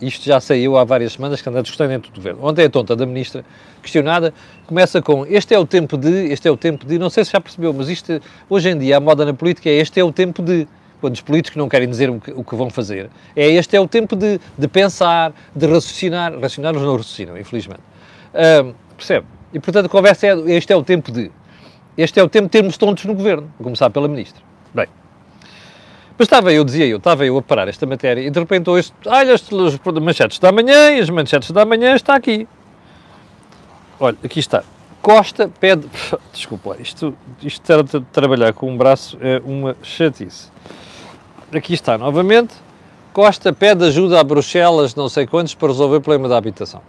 isto 0.00 0.24
já 0.24 0.40
saiu 0.40 0.76
há 0.76 0.84
várias 0.84 1.12
semanas 1.12 1.42
que 1.42 1.48
anda 1.48 1.62
discutindo 1.62 1.88
dentro 1.88 2.10
do 2.10 2.16
governo. 2.16 2.40
Ontem 2.42 2.64
a 2.64 2.70
tonta 2.70 2.96
da 2.96 3.04
ministra, 3.04 3.44
questionada, 3.82 4.32
começa 4.66 5.02
com 5.02 5.26
este 5.26 5.54
é 5.54 5.58
o 5.58 5.66
tempo 5.66 5.96
de, 5.96 6.32
este 6.32 6.48
é 6.48 6.50
o 6.50 6.56
tempo 6.56 6.86
de, 6.86 6.98
não 6.98 7.10
sei 7.10 7.24
se 7.24 7.32
já 7.32 7.40
percebeu, 7.40 7.72
mas 7.72 7.88
isto, 7.88 8.20
hoje 8.48 8.70
em 8.70 8.78
dia, 8.78 8.96
a 8.96 9.00
moda 9.00 9.24
na 9.24 9.34
política 9.34 9.68
é 9.68 9.74
este 9.74 10.00
é 10.00 10.04
o 10.04 10.12
tempo 10.12 10.42
de, 10.42 10.66
quando 11.00 11.14
os 11.14 11.20
políticos 11.20 11.56
não 11.56 11.68
querem 11.68 11.88
dizer 11.88 12.10
o 12.10 12.18
que, 12.18 12.30
o 12.30 12.42
que 12.42 12.54
vão 12.54 12.70
fazer, 12.70 13.10
é 13.36 13.46
este 13.50 13.76
é 13.76 13.80
o 13.80 13.86
tempo 13.86 14.16
de, 14.16 14.40
de 14.56 14.68
pensar, 14.68 15.32
de 15.54 15.66
raciocinar, 15.66 16.32
raciocinar 16.34 16.74
os 16.74 16.82
não 16.82 16.96
raciocinam, 16.96 17.38
infelizmente. 17.38 17.82
Percebe? 18.96 19.26
E, 19.52 19.58
portanto, 19.58 19.86
a 19.86 19.88
conversa 19.88 20.26
é, 20.26 20.52
este 20.52 20.72
é 20.72 20.76
o 20.76 20.82
tempo 20.82 21.10
de, 21.10 21.30
este 22.02 22.20
é 22.20 22.22
o 22.22 22.28
tempo 22.28 22.46
de 22.46 22.50
termos 22.50 22.76
tontos 22.76 23.04
no 23.04 23.14
governo, 23.14 23.52
a 23.58 23.62
começar 23.62 23.90
pela 23.90 24.08
ministra. 24.08 24.42
Bem, 24.74 24.86
mas 26.20 26.26
estava 26.26 26.52
eu, 26.52 26.62
dizia 26.64 26.86
eu, 26.86 26.98
estava 26.98 27.24
eu 27.24 27.38
a 27.38 27.40
parar 27.40 27.66
esta 27.66 27.86
matéria 27.86 28.20
e 28.20 28.30
de 28.30 28.38
repente 28.38 28.68
ouço, 28.68 28.92
olha, 29.06 29.32
as 29.32 29.48
manchetes 30.02 30.38
da 30.38 30.52
manhã 30.52 30.90
e 30.90 31.00
as 31.00 31.08
manchetes 31.08 31.50
da 31.50 31.64
manhã 31.64 31.94
está 31.94 32.14
aqui. 32.14 32.46
Olha, 33.98 34.18
aqui 34.22 34.38
está. 34.38 34.62
Costa 35.00 35.50
pede. 35.60 35.88
Desculpa, 36.30 36.76
isto, 36.78 37.16
isto 37.42 37.82
de 37.84 38.00
trabalhar 38.12 38.52
com 38.52 38.70
um 38.70 38.76
braço 38.76 39.16
é 39.18 39.40
uma 39.42 39.74
chatice. 39.82 40.50
Aqui 41.54 41.72
está 41.72 41.96
novamente. 41.96 42.54
Costa 43.14 43.50
pede 43.50 43.86
ajuda 43.86 44.20
a 44.20 44.22
Bruxelas, 44.22 44.94
não 44.94 45.08
sei 45.08 45.26
quantos, 45.26 45.54
para 45.54 45.68
resolver 45.68 45.96
o 45.96 46.00
problema 46.02 46.28
da 46.28 46.36
habitação. 46.36 46.82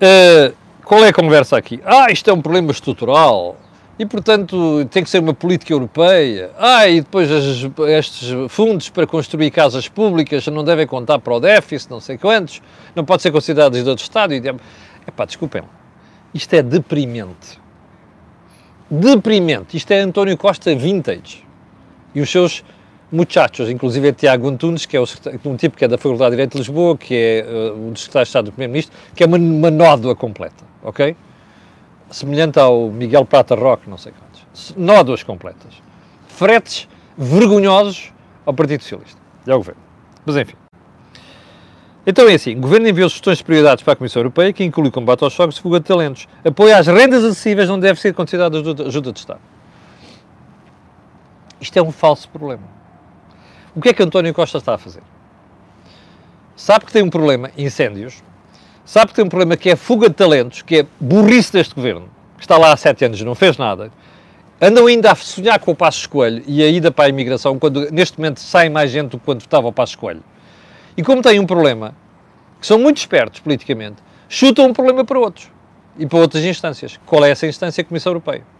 Uh, 0.00 0.54
qual 0.86 1.04
é 1.04 1.08
a 1.08 1.12
conversa 1.12 1.56
aqui? 1.56 1.80
Ah, 1.84 2.12
isto 2.12 2.30
é 2.30 2.32
um 2.32 2.40
problema 2.40 2.70
estrutural 2.70 3.56
e, 3.98 4.06
portanto, 4.06 4.86
tem 4.88 5.02
que 5.02 5.10
ser 5.10 5.18
uma 5.18 5.34
política 5.34 5.72
europeia. 5.72 6.52
Ah, 6.56 6.86
e 6.86 7.00
depois 7.00 7.28
estes 7.28 8.30
fundos 8.48 8.88
para 8.88 9.04
construir 9.04 9.50
casas 9.50 9.88
públicas 9.88 10.46
não 10.46 10.62
devem 10.62 10.86
contar 10.86 11.18
para 11.18 11.34
o 11.34 11.40
déficit, 11.40 11.90
não 11.90 11.98
sei 11.98 12.16
quantos, 12.16 12.62
não 12.94 13.04
pode 13.04 13.22
ser 13.22 13.32
considerado 13.32 13.72
de 13.72 13.88
outro 13.88 14.04
Estado. 14.04 14.32
E, 14.32 14.36
epá, 15.08 15.24
desculpem, 15.24 15.64
isto 16.32 16.54
é 16.54 16.62
deprimente. 16.62 17.60
Deprimente. 18.88 19.76
Isto 19.76 19.90
é 19.90 19.98
António 19.98 20.36
Costa 20.36 20.72
vintage. 20.76 21.44
E 22.14 22.20
os 22.20 22.30
seus 22.30 22.62
muchachos, 23.10 23.68
inclusive 23.70 24.08
é 24.08 24.12
Tiago 24.12 24.48
Antunes, 24.48 24.86
que 24.86 24.96
é 24.96 25.00
um 25.44 25.56
tipo 25.56 25.76
que 25.76 25.84
é 25.84 25.88
da 25.88 25.96
Faculdade 25.98 26.30
de 26.30 26.36
Direito 26.36 26.52
de 26.52 26.58
Lisboa, 26.58 26.96
que 26.96 27.14
é 27.14 27.46
uh, 27.46 27.90
dos 27.90 28.02
secretários 28.02 28.28
de 28.28 28.30
Estado 28.30 28.44
do 28.46 28.52
Primeiro-Ministro, 28.52 28.96
que 29.14 29.22
é 29.22 29.26
uma, 29.26 29.36
uma 29.36 29.70
nódoa 29.70 30.14
completa, 30.16 30.64
ok? 30.82 31.16
semelhante 32.10 32.58
ao 32.58 32.90
Miguel 32.90 33.24
Prata 33.24 33.54
Roque, 33.54 33.88
não 33.88 33.98
sei 33.98 34.12
quantos. 34.12 34.74
Nódoas 34.76 35.22
completas. 35.22 35.82
Fretes 36.28 36.88
vergonhosos 37.16 38.12
ao 38.44 38.54
Partido 38.54 38.82
Socialista 38.82 39.20
e 39.46 39.50
ao 39.50 39.58
Governo. 39.58 39.80
Mas 40.24 40.36
enfim. 40.36 40.54
Então 42.06 42.28
é 42.28 42.34
assim, 42.34 42.54
o 42.54 42.60
Governo 42.60 42.88
enviou 42.88 43.08
sugestões 43.08 43.38
de 43.38 43.44
prioridades 43.44 43.82
para 43.82 43.94
a 43.94 43.96
Comissão 43.96 44.20
Europeia, 44.20 44.52
que 44.52 44.62
inclui 44.62 44.90
combate 44.92 45.24
aos 45.24 45.32
choques 45.32 45.58
e 45.58 45.60
fuga 45.60 45.80
de 45.80 45.86
talentos. 45.86 46.28
Apoio 46.44 46.76
às 46.76 46.86
rendas 46.86 47.24
acessíveis 47.24 47.68
não 47.68 47.80
deve 47.80 48.00
ser 48.00 48.14
considerado 48.14 48.56
ajuda 48.86 49.12
de 49.12 49.18
Estado. 49.18 49.40
Isto 51.60 51.78
é 51.78 51.82
um 51.82 51.90
falso 51.90 52.28
problema. 52.28 52.62
O 53.76 53.80
que 53.82 53.90
é 53.90 53.92
que 53.92 54.02
António 54.02 54.32
Costa 54.32 54.56
está 54.56 54.72
a 54.72 54.78
fazer? 54.78 55.02
Sabe 56.56 56.86
que 56.86 56.92
tem 56.92 57.02
um 57.02 57.10
problema, 57.10 57.50
incêndios, 57.58 58.24
sabe 58.86 59.08
que 59.08 59.14
tem 59.16 59.24
um 59.26 59.28
problema 59.28 59.54
que 59.54 59.68
é 59.68 59.76
fuga 59.76 60.08
de 60.08 60.14
talentos, 60.14 60.62
que 60.62 60.76
é 60.76 60.86
burrice 60.98 61.52
deste 61.52 61.74
governo, 61.74 62.08
que 62.38 62.42
está 62.42 62.56
lá 62.56 62.72
há 62.72 62.76
sete 62.78 63.04
anos 63.04 63.20
e 63.20 63.24
não 63.24 63.34
fez 63.34 63.58
nada, 63.58 63.92
andam 64.58 64.86
ainda 64.86 65.12
a 65.12 65.14
sonhar 65.14 65.58
com 65.58 65.72
o 65.72 65.74
Passo 65.74 66.00
Escolho 66.00 66.42
e 66.46 66.62
a 66.62 66.68
ida 66.68 66.90
para 66.90 67.04
a 67.04 67.08
imigração, 67.10 67.58
quando 67.58 67.90
neste 67.90 68.18
momento 68.18 68.40
sai 68.40 68.70
mais 68.70 68.90
gente 68.90 69.10
do 69.10 69.18
que 69.18 69.24
quando 69.26 69.42
estava 69.42 69.68
o 69.68 69.72
Passo 69.72 69.92
Escolho. 69.92 70.24
E 70.96 71.02
como 71.02 71.20
tem 71.20 71.38
um 71.38 71.44
problema, 71.44 71.94
que 72.58 72.66
são 72.66 72.78
muito 72.78 72.96
espertos 72.96 73.40
politicamente, 73.40 73.96
chutam 74.26 74.64
um 74.64 74.72
problema 74.72 75.04
para 75.04 75.18
outros 75.18 75.50
e 75.98 76.06
para 76.06 76.18
outras 76.18 76.42
instâncias. 76.42 76.98
Qual 77.04 77.22
é 77.22 77.30
essa 77.30 77.46
instância? 77.46 77.82
A 77.82 77.84
Comissão 77.84 78.12
Europeia. 78.12 78.55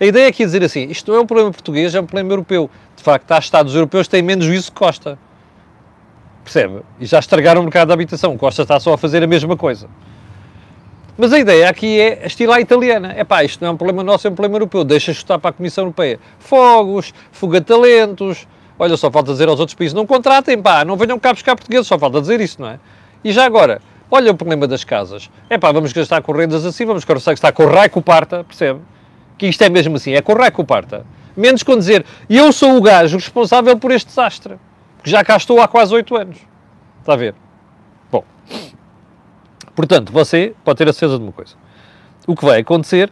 A 0.00 0.04
ideia 0.06 0.28
aqui 0.28 0.42
é 0.42 0.46
dizer 0.46 0.64
assim, 0.64 0.88
isto 0.88 1.10
não 1.12 1.18
é 1.18 1.20
um 1.22 1.26
problema 1.26 1.50
português, 1.50 1.94
é 1.94 2.00
um 2.00 2.06
problema 2.06 2.32
europeu. 2.32 2.70
De 2.96 3.02
facto, 3.02 3.30
há 3.32 3.38
Estados 3.38 3.74
europeus 3.74 4.06
que 4.06 4.12
têm 4.12 4.22
menos 4.22 4.46
juízo 4.46 4.72
que 4.72 4.78
Costa. 4.78 5.18
Percebe? 6.42 6.80
E 6.98 7.04
já 7.04 7.18
estragaram 7.18 7.60
o 7.60 7.64
mercado 7.64 7.88
da 7.88 7.94
habitação. 7.94 8.36
Costa 8.38 8.62
está 8.62 8.80
só 8.80 8.94
a 8.94 8.98
fazer 8.98 9.22
a 9.22 9.26
mesma 9.26 9.58
coisa. 9.58 9.88
Mas 11.18 11.34
a 11.34 11.38
ideia 11.38 11.68
aqui 11.68 12.00
é 12.00 12.26
estilo 12.26 12.52
à 12.52 12.60
italiana. 12.62 13.12
É 13.14 13.24
pá, 13.24 13.44
isto 13.44 13.60
não 13.60 13.68
é 13.68 13.70
um 13.72 13.76
problema 13.76 14.02
nosso, 14.02 14.26
é 14.26 14.30
um 14.30 14.34
problema 14.34 14.56
europeu. 14.56 14.84
Deixa 14.84 15.12
chutar 15.12 15.38
para 15.38 15.50
a 15.50 15.52
Comissão 15.52 15.84
Europeia. 15.84 16.18
Fogos, 16.38 17.12
fuga 17.30 17.60
de 17.60 17.66
talentos. 17.66 18.48
Olha, 18.78 18.96
só 18.96 19.10
falta 19.10 19.32
dizer 19.32 19.48
aos 19.48 19.60
outros 19.60 19.74
países, 19.74 19.92
não 19.92 20.06
contratem, 20.06 20.60
pá, 20.62 20.82
não 20.82 20.96
venham 20.96 21.18
cá 21.18 21.34
buscar 21.34 21.54
portugueses, 21.54 21.86
só 21.86 21.98
falta 21.98 22.18
dizer 22.22 22.40
isso, 22.40 22.62
não 22.62 22.68
é? 22.68 22.80
E 23.22 23.30
já 23.30 23.44
agora, 23.44 23.82
olha 24.10 24.32
o 24.32 24.34
problema 24.34 24.66
das 24.66 24.82
casas. 24.82 25.28
É 25.50 25.58
pá, 25.58 25.70
vamos 25.70 25.92
gastar 25.92 26.22
com 26.22 26.32
rendas 26.32 26.64
assim, 26.64 26.86
vamos 26.86 27.04
gastar 27.04 27.52
com 27.52 27.66
raico 27.66 28.00
parta, 28.00 28.42
percebe? 28.42 28.80
Que 29.40 29.46
isto 29.46 29.62
é 29.62 29.70
mesmo 29.70 29.96
assim, 29.96 30.12
é 30.12 30.20
com 30.20 30.34
raico 30.34 30.62
parta. 30.62 31.06
Menos 31.34 31.62
com 31.62 31.74
dizer, 31.74 32.04
eu 32.28 32.52
sou 32.52 32.76
o 32.76 32.80
gajo 32.82 33.16
responsável 33.16 33.74
por 33.78 33.90
este 33.90 34.08
desastre 34.08 34.56
que 35.02 35.08
já 35.08 35.24
cá 35.24 35.34
estou 35.38 35.62
há 35.62 35.66
quase 35.66 35.94
oito 35.94 36.14
anos. 36.14 36.36
Está 37.00 37.14
a 37.14 37.16
ver? 37.16 37.34
Bom, 38.12 38.22
portanto, 39.74 40.12
você 40.12 40.52
pode 40.62 40.76
ter 40.76 40.86
a 40.90 40.92
certeza 40.92 41.16
de 41.16 41.24
uma 41.24 41.32
coisa. 41.32 41.54
O 42.26 42.36
que 42.36 42.44
vai 42.44 42.60
acontecer 42.60 43.10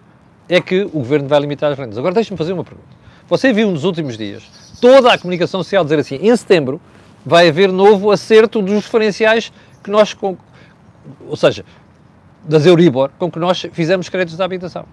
é 0.51 0.61
que 0.61 0.83
o 0.83 0.91
governo 0.91 1.29
vai 1.29 1.41
limitar 1.41 1.73
as 1.73 1.79
rendas. 1.79 1.97
Agora 1.97 2.13
deixe-me 2.13 2.37
fazer 2.37 2.53
uma 2.53 2.63
pergunta. 2.63 2.91
Você 3.27 3.51
viu 3.51 3.71
nos 3.71 3.85
últimos 3.85 4.19
dias 4.19 4.43
toda 4.83 5.11
a 5.11 5.17
comunicação 5.17 5.63
social 5.63 5.83
dizer 5.83 5.99
assim: 5.99 6.17
em 6.17 6.37
setembro 6.37 6.79
vai 7.25 7.49
haver 7.49 7.73
novo 7.73 8.11
acerto 8.11 8.61
dos 8.61 8.83
diferenciais 8.83 9.51
que 9.83 9.91
nós, 9.91 10.13
com, 10.13 10.37
ou 11.27 11.37
seja, 11.39 11.65
das 12.45 12.67
Euribor, 12.67 13.09
com 13.19 13.31
que 13.31 13.39
nós 13.39 13.67
fizemos 13.73 14.11
créditos 14.11 14.37
da 14.37 14.45
habitação 14.45 14.85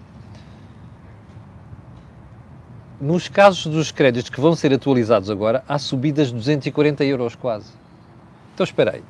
nos 3.00 3.28
casos 3.28 3.66
dos 3.66 3.90
créditos 3.90 4.30
que 4.30 4.40
vão 4.40 4.54
ser 4.54 4.72
atualizados 4.72 5.30
agora, 5.30 5.62
há 5.68 5.78
subidas 5.78 6.28
de 6.28 6.34
240 6.34 7.04
euros 7.04 7.34
quase. 7.34 7.70
Então 8.54 8.64
espera 8.64 8.92
aí. 8.92 9.02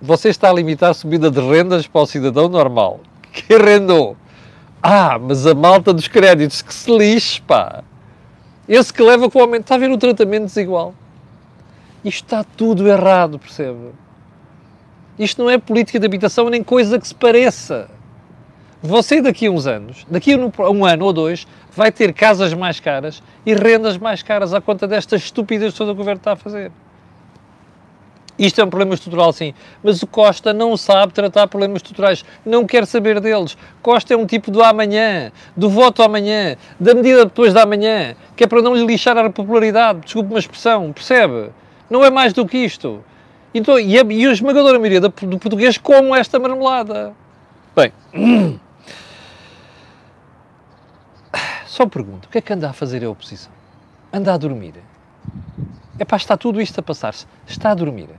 Você 0.00 0.28
está 0.28 0.50
a 0.50 0.52
limitar 0.52 0.90
a 0.90 0.94
subida 0.94 1.30
de 1.30 1.40
rendas 1.40 1.86
para 1.86 2.02
o 2.02 2.06
cidadão 2.06 2.48
normal. 2.48 3.00
Que 3.32 3.56
rendou? 3.58 4.16
Ah, 4.82 5.18
mas 5.18 5.46
a 5.46 5.54
malta 5.54 5.92
dos 5.92 6.08
créditos, 6.08 6.62
que 6.62 6.72
se 6.72 6.96
lixe, 6.96 7.40
pá. 7.40 7.82
Esse 8.68 8.92
que 8.92 9.02
leva 9.02 9.30
com 9.30 9.38
o 9.38 9.42
aumento. 9.42 9.62
Está 9.62 9.74
a 9.74 9.78
ver 9.78 9.90
o 9.90 9.98
tratamento 9.98 10.44
desigual? 10.44 10.94
Isto 12.04 12.24
está 12.24 12.44
tudo 12.44 12.86
errado, 12.86 13.38
percebe? 13.38 13.92
Isto 15.18 15.42
não 15.42 15.50
é 15.50 15.58
política 15.58 15.98
de 15.98 16.06
habitação 16.06 16.50
nem 16.50 16.62
coisa 16.62 16.98
que 16.98 17.08
se 17.08 17.14
pareça. 17.14 17.88
Você 18.86 19.22
daqui 19.22 19.46
a 19.46 19.50
uns 19.50 19.66
anos, 19.66 20.04
daqui 20.10 20.34
a 20.34 20.68
um 20.68 20.84
ano 20.84 21.06
ou 21.06 21.12
dois, 21.14 21.46
vai 21.74 21.90
ter 21.90 22.12
casas 22.12 22.52
mais 22.52 22.78
caras 22.80 23.22
e 23.46 23.54
rendas 23.54 23.96
mais 23.96 24.22
caras 24.22 24.52
à 24.52 24.60
conta 24.60 24.86
destas 24.86 25.22
estúpidas 25.22 25.72
que 25.72 25.82
o 25.82 25.94
governo 25.94 26.18
está 26.18 26.32
a 26.32 26.36
fazer. 26.36 26.70
Isto 28.38 28.60
é 28.60 28.64
um 28.64 28.68
problema 28.68 28.92
estrutural, 28.92 29.32
sim, 29.32 29.54
mas 29.82 30.02
o 30.02 30.06
Costa 30.06 30.52
não 30.52 30.76
sabe 30.76 31.14
tratar 31.14 31.46
problemas 31.46 31.76
estruturais, 31.76 32.26
não 32.44 32.66
quer 32.66 32.86
saber 32.86 33.20
deles. 33.20 33.56
Costa 33.80 34.12
é 34.12 34.18
um 34.18 34.26
tipo 34.26 34.50
do 34.50 34.62
amanhã, 34.62 35.32
do 35.56 35.70
voto 35.70 36.02
amanhã, 36.02 36.54
da 36.78 36.94
medida 36.94 37.24
depois 37.24 37.54
da 37.54 37.62
amanhã, 37.62 38.14
que 38.36 38.44
é 38.44 38.46
para 38.46 38.60
não 38.60 38.74
lhe 38.74 38.84
lixar 38.84 39.16
a 39.16 39.30
popularidade, 39.30 40.00
desculpe 40.00 40.28
uma 40.28 40.38
expressão, 40.38 40.92
percebe? 40.92 41.48
Não 41.88 42.04
é 42.04 42.10
mais 42.10 42.34
do 42.34 42.44
que 42.44 42.58
isto. 42.58 43.02
Então, 43.54 43.80
e, 43.80 43.98
a, 43.98 44.02
e 44.02 44.26
a 44.26 44.30
esmagadora 44.30 44.78
maioria 44.78 45.00
do 45.00 45.10
português 45.10 45.78
como 45.78 46.14
esta 46.14 46.38
marmelada. 46.38 47.14
Bem, 47.74 47.90
Só 51.74 51.88
pergunto, 51.88 52.28
o 52.28 52.30
que 52.30 52.38
é 52.38 52.40
que 52.40 52.52
anda 52.52 52.70
a 52.70 52.72
fazer 52.72 53.04
a 53.04 53.10
oposição? 53.10 53.50
Anda 54.12 54.32
a 54.32 54.36
dormir? 54.36 54.74
É 55.98 56.04
pá, 56.04 56.16
está 56.16 56.36
tudo 56.36 56.62
isto 56.62 56.78
a 56.78 56.82
passar-se. 56.84 57.26
Está 57.48 57.72
a 57.72 57.74
dormir? 57.74 58.10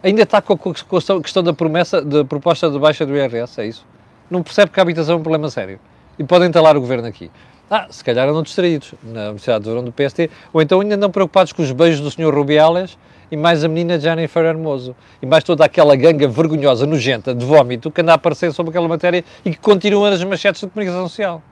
Ainda 0.00 0.22
está 0.22 0.40
com 0.40 0.54
a 0.54 1.20
questão 1.20 1.42
da 1.42 1.52
promessa, 1.52 2.00
da 2.00 2.24
proposta 2.24 2.70
de 2.70 2.78
baixa 2.78 3.04
do 3.04 3.16
IRS, 3.16 3.60
é 3.60 3.66
isso? 3.66 3.84
Não 4.30 4.44
percebe 4.44 4.70
que 4.70 4.78
a 4.78 4.82
habitação 4.84 5.16
é 5.16 5.18
um 5.18 5.22
problema 5.22 5.50
sério. 5.50 5.80
E 6.16 6.22
podem 6.22 6.46
entalar 6.46 6.76
o 6.76 6.80
governo 6.80 7.08
aqui. 7.08 7.32
Ah, 7.68 7.88
se 7.90 8.04
calhar 8.04 8.28
andam 8.28 8.44
distraídos 8.44 8.94
na 9.02 9.22
Universidade 9.22 9.64
de 9.64 9.68
Verão 9.68 9.82
do 9.82 9.90
PST, 9.90 10.30
ou 10.52 10.62
então 10.62 10.80
ainda 10.80 10.94
andam 10.94 11.10
preocupados 11.10 11.52
com 11.52 11.62
os 11.62 11.72
beijos 11.72 11.98
do 11.98 12.12
Sr. 12.12 12.32
Rubiales 12.32 12.96
e 13.28 13.36
mais 13.36 13.64
a 13.64 13.68
menina 13.68 13.98
Jennifer 13.98 14.44
Hermoso. 14.44 14.94
E 15.20 15.26
mais 15.26 15.42
toda 15.42 15.64
aquela 15.64 15.96
ganga 15.96 16.28
vergonhosa, 16.28 16.86
nojenta, 16.86 17.34
de 17.34 17.44
vómito, 17.44 17.90
que 17.90 18.02
anda 18.02 18.12
a 18.12 18.14
aparecer 18.14 18.52
sobre 18.52 18.70
aquela 18.70 18.86
matéria 18.86 19.24
e 19.44 19.50
que 19.50 19.58
continua 19.58 20.10
nas 20.10 20.22
manchetes 20.22 20.62
da 20.62 20.68
comunicação 20.68 21.08
social. 21.08 21.42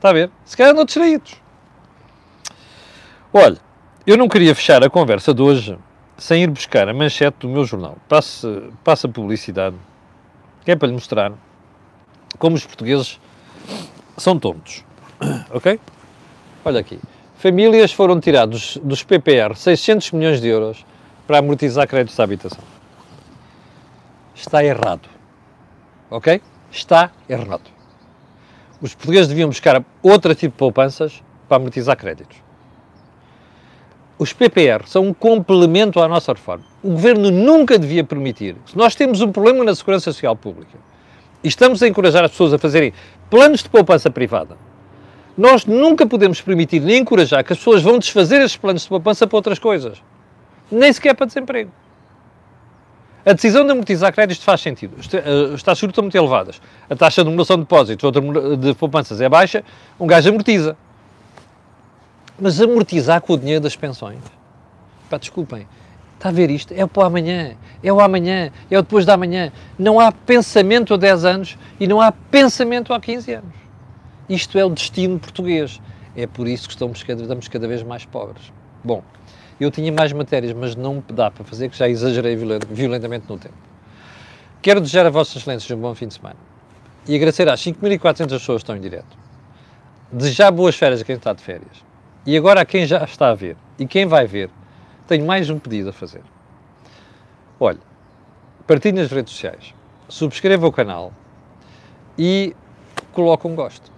Está 0.00 0.08
a 0.08 0.12
ver? 0.14 0.30
Se 0.46 0.56
calhar 0.56 0.72
andam 0.72 0.86
distraídos. 0.86 1.34
Olha, 3.30 3.58
eu 4.06 4.16
não 4.16 4.28
queria 4.28 4.54
fechar 4.54 4.82
a 4.82 4.88
conversa 4.88 5.34
de 5.34 5.42
hoje 5.42 5.78
sem 6.16 6.42
ir 6.42 6.46
buscar 6.48 6.88
a 6.88 6.94
manchete 6.94 7.40
do 7.40 7.50
meu 7.50 7.66
jornal. 7.66 7.98
Passa, 8.08 8.70
passa 8.82 9.06
publicidade, 9.06 9.76
que 10.64 10.70
é 10.70 10.76
para 10.76 10.88
lhe 10.88 10.94
mostrar 10.94 11.34
como 12.38 12.56
os 12.56 12.64
portugueses 12.64 13.20
são 14.16 14.38
tontos. 14.38 14.82
Ok? 15.52 15.78
Olha 16.64 16.80
aqui. 16.80 16.98
famílias 17.36 17.92
foram 17.92 18.18
tirados 18.18 18.78
dos 18.82 19.02
PPR 19.02 19.54
600 19.54 20.12
milhões 20.12 20.40
de 20.40 20.48
euros 20.48 20.86
para 21.26 21.40
amortizar 21.40 21.86
créditos 21.86 22.18
à 22.18 22.24
habitação. 22.24 22.64
Está 24.34 24.64
errado. 24.64 25.10
Ok? 26.10 26.40
Está 26.72 27.10
errado. 27.28 27.79
Os 28.82 28.94
portugueses 28.94 29.28
deviam 29.28 29.48
buscar 29.48 29.84
outro 30.02 30.34
tipo 30.34 30.52
de 30.52 30.58
poupanças 30.58 31.22
para 31.46 31.58
amortizar 31.58 31.96
créditos. 31.96 32.38
Os 34.18 34.32
PPR 34.32 34.86
são 34.86 35.06
um 35.06 35.14
complemento 35.14 36.00
à 36.00 36.08
nossa 36.08 36.32
reforma. 36.32 36.64
O 36.82 36.90
governo 36.90 37.30
nunca 37.30 37.78
devia 37.78 38.04
permitir. 38.04 38.56
Se 38.66 38.76
nós 38.76 38.94
temos 38.94 39.20
um 39.20 39.32
problema 39.32 39.64
na 39.64 39.74
segurança 39.74 40.04
social 40.04 40.36
pública 40.36 40.78
e 41.42 41.48
estamos 41.48 41.82
a 41.82 41.88
encorajar 41.88 42.24
as 42.24 42.30
pessoas 42.30 42.52
a 42.52 42.58
fazerem 42.58 42.92
planos 43.28 43.62
de 43.62 43.68
poupança 43.68 44.10
privada, 44.10 44.56
nós 45.36 45.64
nunca 45.64 46.06
podemos 46.06 46.40
permitir 46.40 46.80
nem 46.80 46.98
encorajar 46.98 47.44
que 47.44 47.52
as 47.52 47.58
pessoas 47.58 47.82
vão 47.82 47.98
desfazer 47.98 48.40
esses 48.42 48.56
planos 48.56 48.82
de 48.82 48.88
poupança 48.88 49.26
para 49.26 49.36
outras 49.36 49.58
coisas. 49.58 50.02
Nem 50.70 50.92
sequer 50.92 51.14
para 51.14 51.26
desemprego. 51.26 51.70
A 53.24 53.32
decisão 53.34 53.64
de 53.64 53.72
amortizar 53.72 54.12
créditos 54.12 54.42
faz 54.42 54.60
sentido. 54.60 54.96
As 54.98 55.06
taxas 55.06 55.76
de 55.76 55.80
juros 55.80 55.92
estão 55.92 56.04
muito 56.04 56.16
elevadas. 56.16 56.60
A 56.88 56.96
taxa 56.96 57.22
de 57.22 57.28
acumulação 57.28 57.56
de 57.56 57.62
depósitos 57.62 58.04
ou 58.04 58.56
de 58.56 58.74
poupanças 58.74 59.20
é 59.20 59.28
baixa, 59.28 59.62
um 59.98 60.06
gajo 60.06 60.30
amortiza. 60.30 60.76
Mas 62.38 62.60
amortizar 62.60 63.20
com 63.20 63.34
o 63.34 63.38
dinheiro 63.38 63.62
das 63.62 63.76
pensões. 63.76 64.20
Pá, 65.10 65.18
desculpem. 65.18 65.66
Está 66.14 66.30
a 66.30 66.32
ver 66.32 66.50
isto? 66.50 66.72
É 66.72 66.86
para 66.86 67.02
o 67.02 67.04
amanhã. 67.04 67.56
É 67.82 67.92
o 67.92 68.00
amanhã. 68.00 68.50
É 68.70 68.78
o 68.78 68.82
depois 68.82 69.04
da 69.04 69.14
amanhã. 69.14 69.52
Não 69.78 70.00
há 70.00 70.10
pensamento 70.10 70.94
a 70.94 70.96
10 70.96 71.24
anos 71.24 71.58
e 71.78 71.86
não 71.86 72.00
há 72.00 72.12
pensamento 72.12 72.94
há 72.94 73.00
15 73.00 73.34
anos. 73.34 73.54
Isto 74.28 74.58
é 74.58 74.64
o 74.64 74.70
destino 74.70 75.18
português. 75.18 75.80
É 76.16 76.26
por 76.26 76.48
isso 76.48 76.68
que 76.68 76.74
estamos 76.74 77.02
cada, 77.02 77.22
estamos 77.22 77.48
cada 77.48 77.68
vez 77.68 77.82
mais 77.82 78.04
pobres. 78.04 78.52
Bom, 78.82 79.02
eu 79.60 79.70
tinha 79.70 79.92
mais 79.92 80.12
matérias, 80.12 80.54
mas 80.54 80.74
não 80.74 81.04
dá 81.08 81.30
para 81.30 81.44
fazer, 81.44 81.68
que 81.68 81.76
já 81.76 81.88
exagerei 81.88 82.36
violentamente 82.70 83.26
no 83.28 83.38
tempo. 83.38 83.54
Quero 84.62 84.80
desejar 84.80 85.06
a 85.06 85.10
Vossas 85.10 85.36
Excelências 85.36 85.70
um 85.70 85.80
bom 85.80 85.94
fim 85.94 86.08
de 86.08 86.14
semana 86.14 86.36
e 87.06 87.14
agradecer 87.14 87.48
às 87.48 87.60
5.400 87.60 88.28
pessoas 88.28 88.44
que 88.44 88.54
estão 88.54 88.76
em 88.76 88.80
direto. 88.80 89.18
Desejar 90.12 90.50
boas 90.50 90.74
férias 90.74 91.00
a 91.00 91.04
quem 91.04 91.16
está 91.16 91.32
de 91.32 91.42
férias 91.42 91.84
e 92.26 92.36
agora 92.36 92.60
a 92.60 92.64
quem 92.64 92.86
já 92.86 93.04
está 93.04 93.28
a 93.28 93.34
ver 93.34 93.56
e 93.78 93.86
quem 93.86 94.06
vai 94.06 94.26
ver, 94.26 94.50
tenho 95.06 95.26
mais 95.26 95.48
um 95.50 95.58
pedido 95.58 95.90
a 95.90 95.92
fazer. 95.92 96.22
Olha, 97.58 97.80
partilhe 98.66 99.00
nas 99.00 99.10
redes 99.10 99.32
sociais, 99.32 99.74
subscreva 100.08 100.66
o 100.66 100.72
canal 100.72 101.12
e 102.18 102.54
coloque 103.12 103.46
um 103.46 103.54
gosto. 103.54 103.90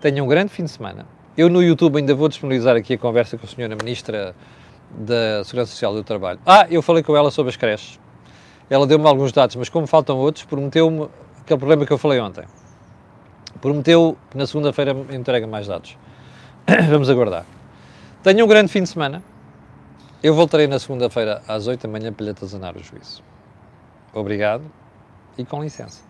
Tenha 0.00 0.22
um 0.22 0.26
grande 0.26 0.50
fim 0.50 0.64
de 0.64 0.70
semana. 0.70 1.06
Eu 1.40 1.48
no 1.48 1.62
YouTube 1.62 1.96
ainda 1.96 2.14
vou 2.14 2.28
disponibilizar 2.28 2.76
aqui 2.76 2.92
a 2.92 2.98
conversa 2.98 3.38
com 3.38 3.46
a 3.46 3.48
senhora 3.48 3.74
Ministra 3.74 4.34
da 4.90 5.42
Segurança 5.42 5.72
Social 5.72 5.94
e 5.94 5.96
do 5.96 6.04
Trabalho. 6.04 6.38
Ah, 6.44 6.66
eu 6.70 6.82
falei 6.82 7.02
com 7.02 7.16
ela 7.16 7.30
sobre 7.30 7.48
as 7.48 7.56
creches. 7.56 7.98
Ela 8.68 8.86
deu-me 8.86 9.06
alguns 9.06 9.32
dados, 9.32 9.56
mas 9.56 9.70
como 9.70 9.86
faltam 9.86 10.18
outros, 10.18 10.44
prometeu-me 10.44 11.08
aquele 11.40 11.58
problema 11.58 11.86
que 11.86 11.92
eu 11.94 11.96
falei 11.96 12.20
ontem. 12.20 12.44
Prometeu 13.58 14.18
que 14.30 14.36
na 14.36 14.46
segunda-feira 14.46 14.92
me 14.92 15.16
entrega 15.16 15.46
mais 15.46 15.66
dados. 15.66 15.96
Vamos 16.90 17.08
aguardar. 17.08 17.46
Tenha 18.22 18.44
um 18.44 18.46
grande 18.46 18.70
fim 18.70 18.82
de 18.82 18.90
semana. 18.90 19.22
Eu 20.22 20.34
voltarei 20.34 20.66
na 20.66 20.78
segunda-feira 20.78 21.40
às 21.48 21.66
8 21.66 21.80
da 21.80 21.88
manhã 21.88 22.12
para 22.12 22.24
lhe 22.26 22.32
atazanar 22.32 22.76
o 22.76 22.82
juízo. 22.84 23.22
Obrigado 24.12 24.64
e 25.38 25.44
com 25.46 25.62
licença. 25.62 26.09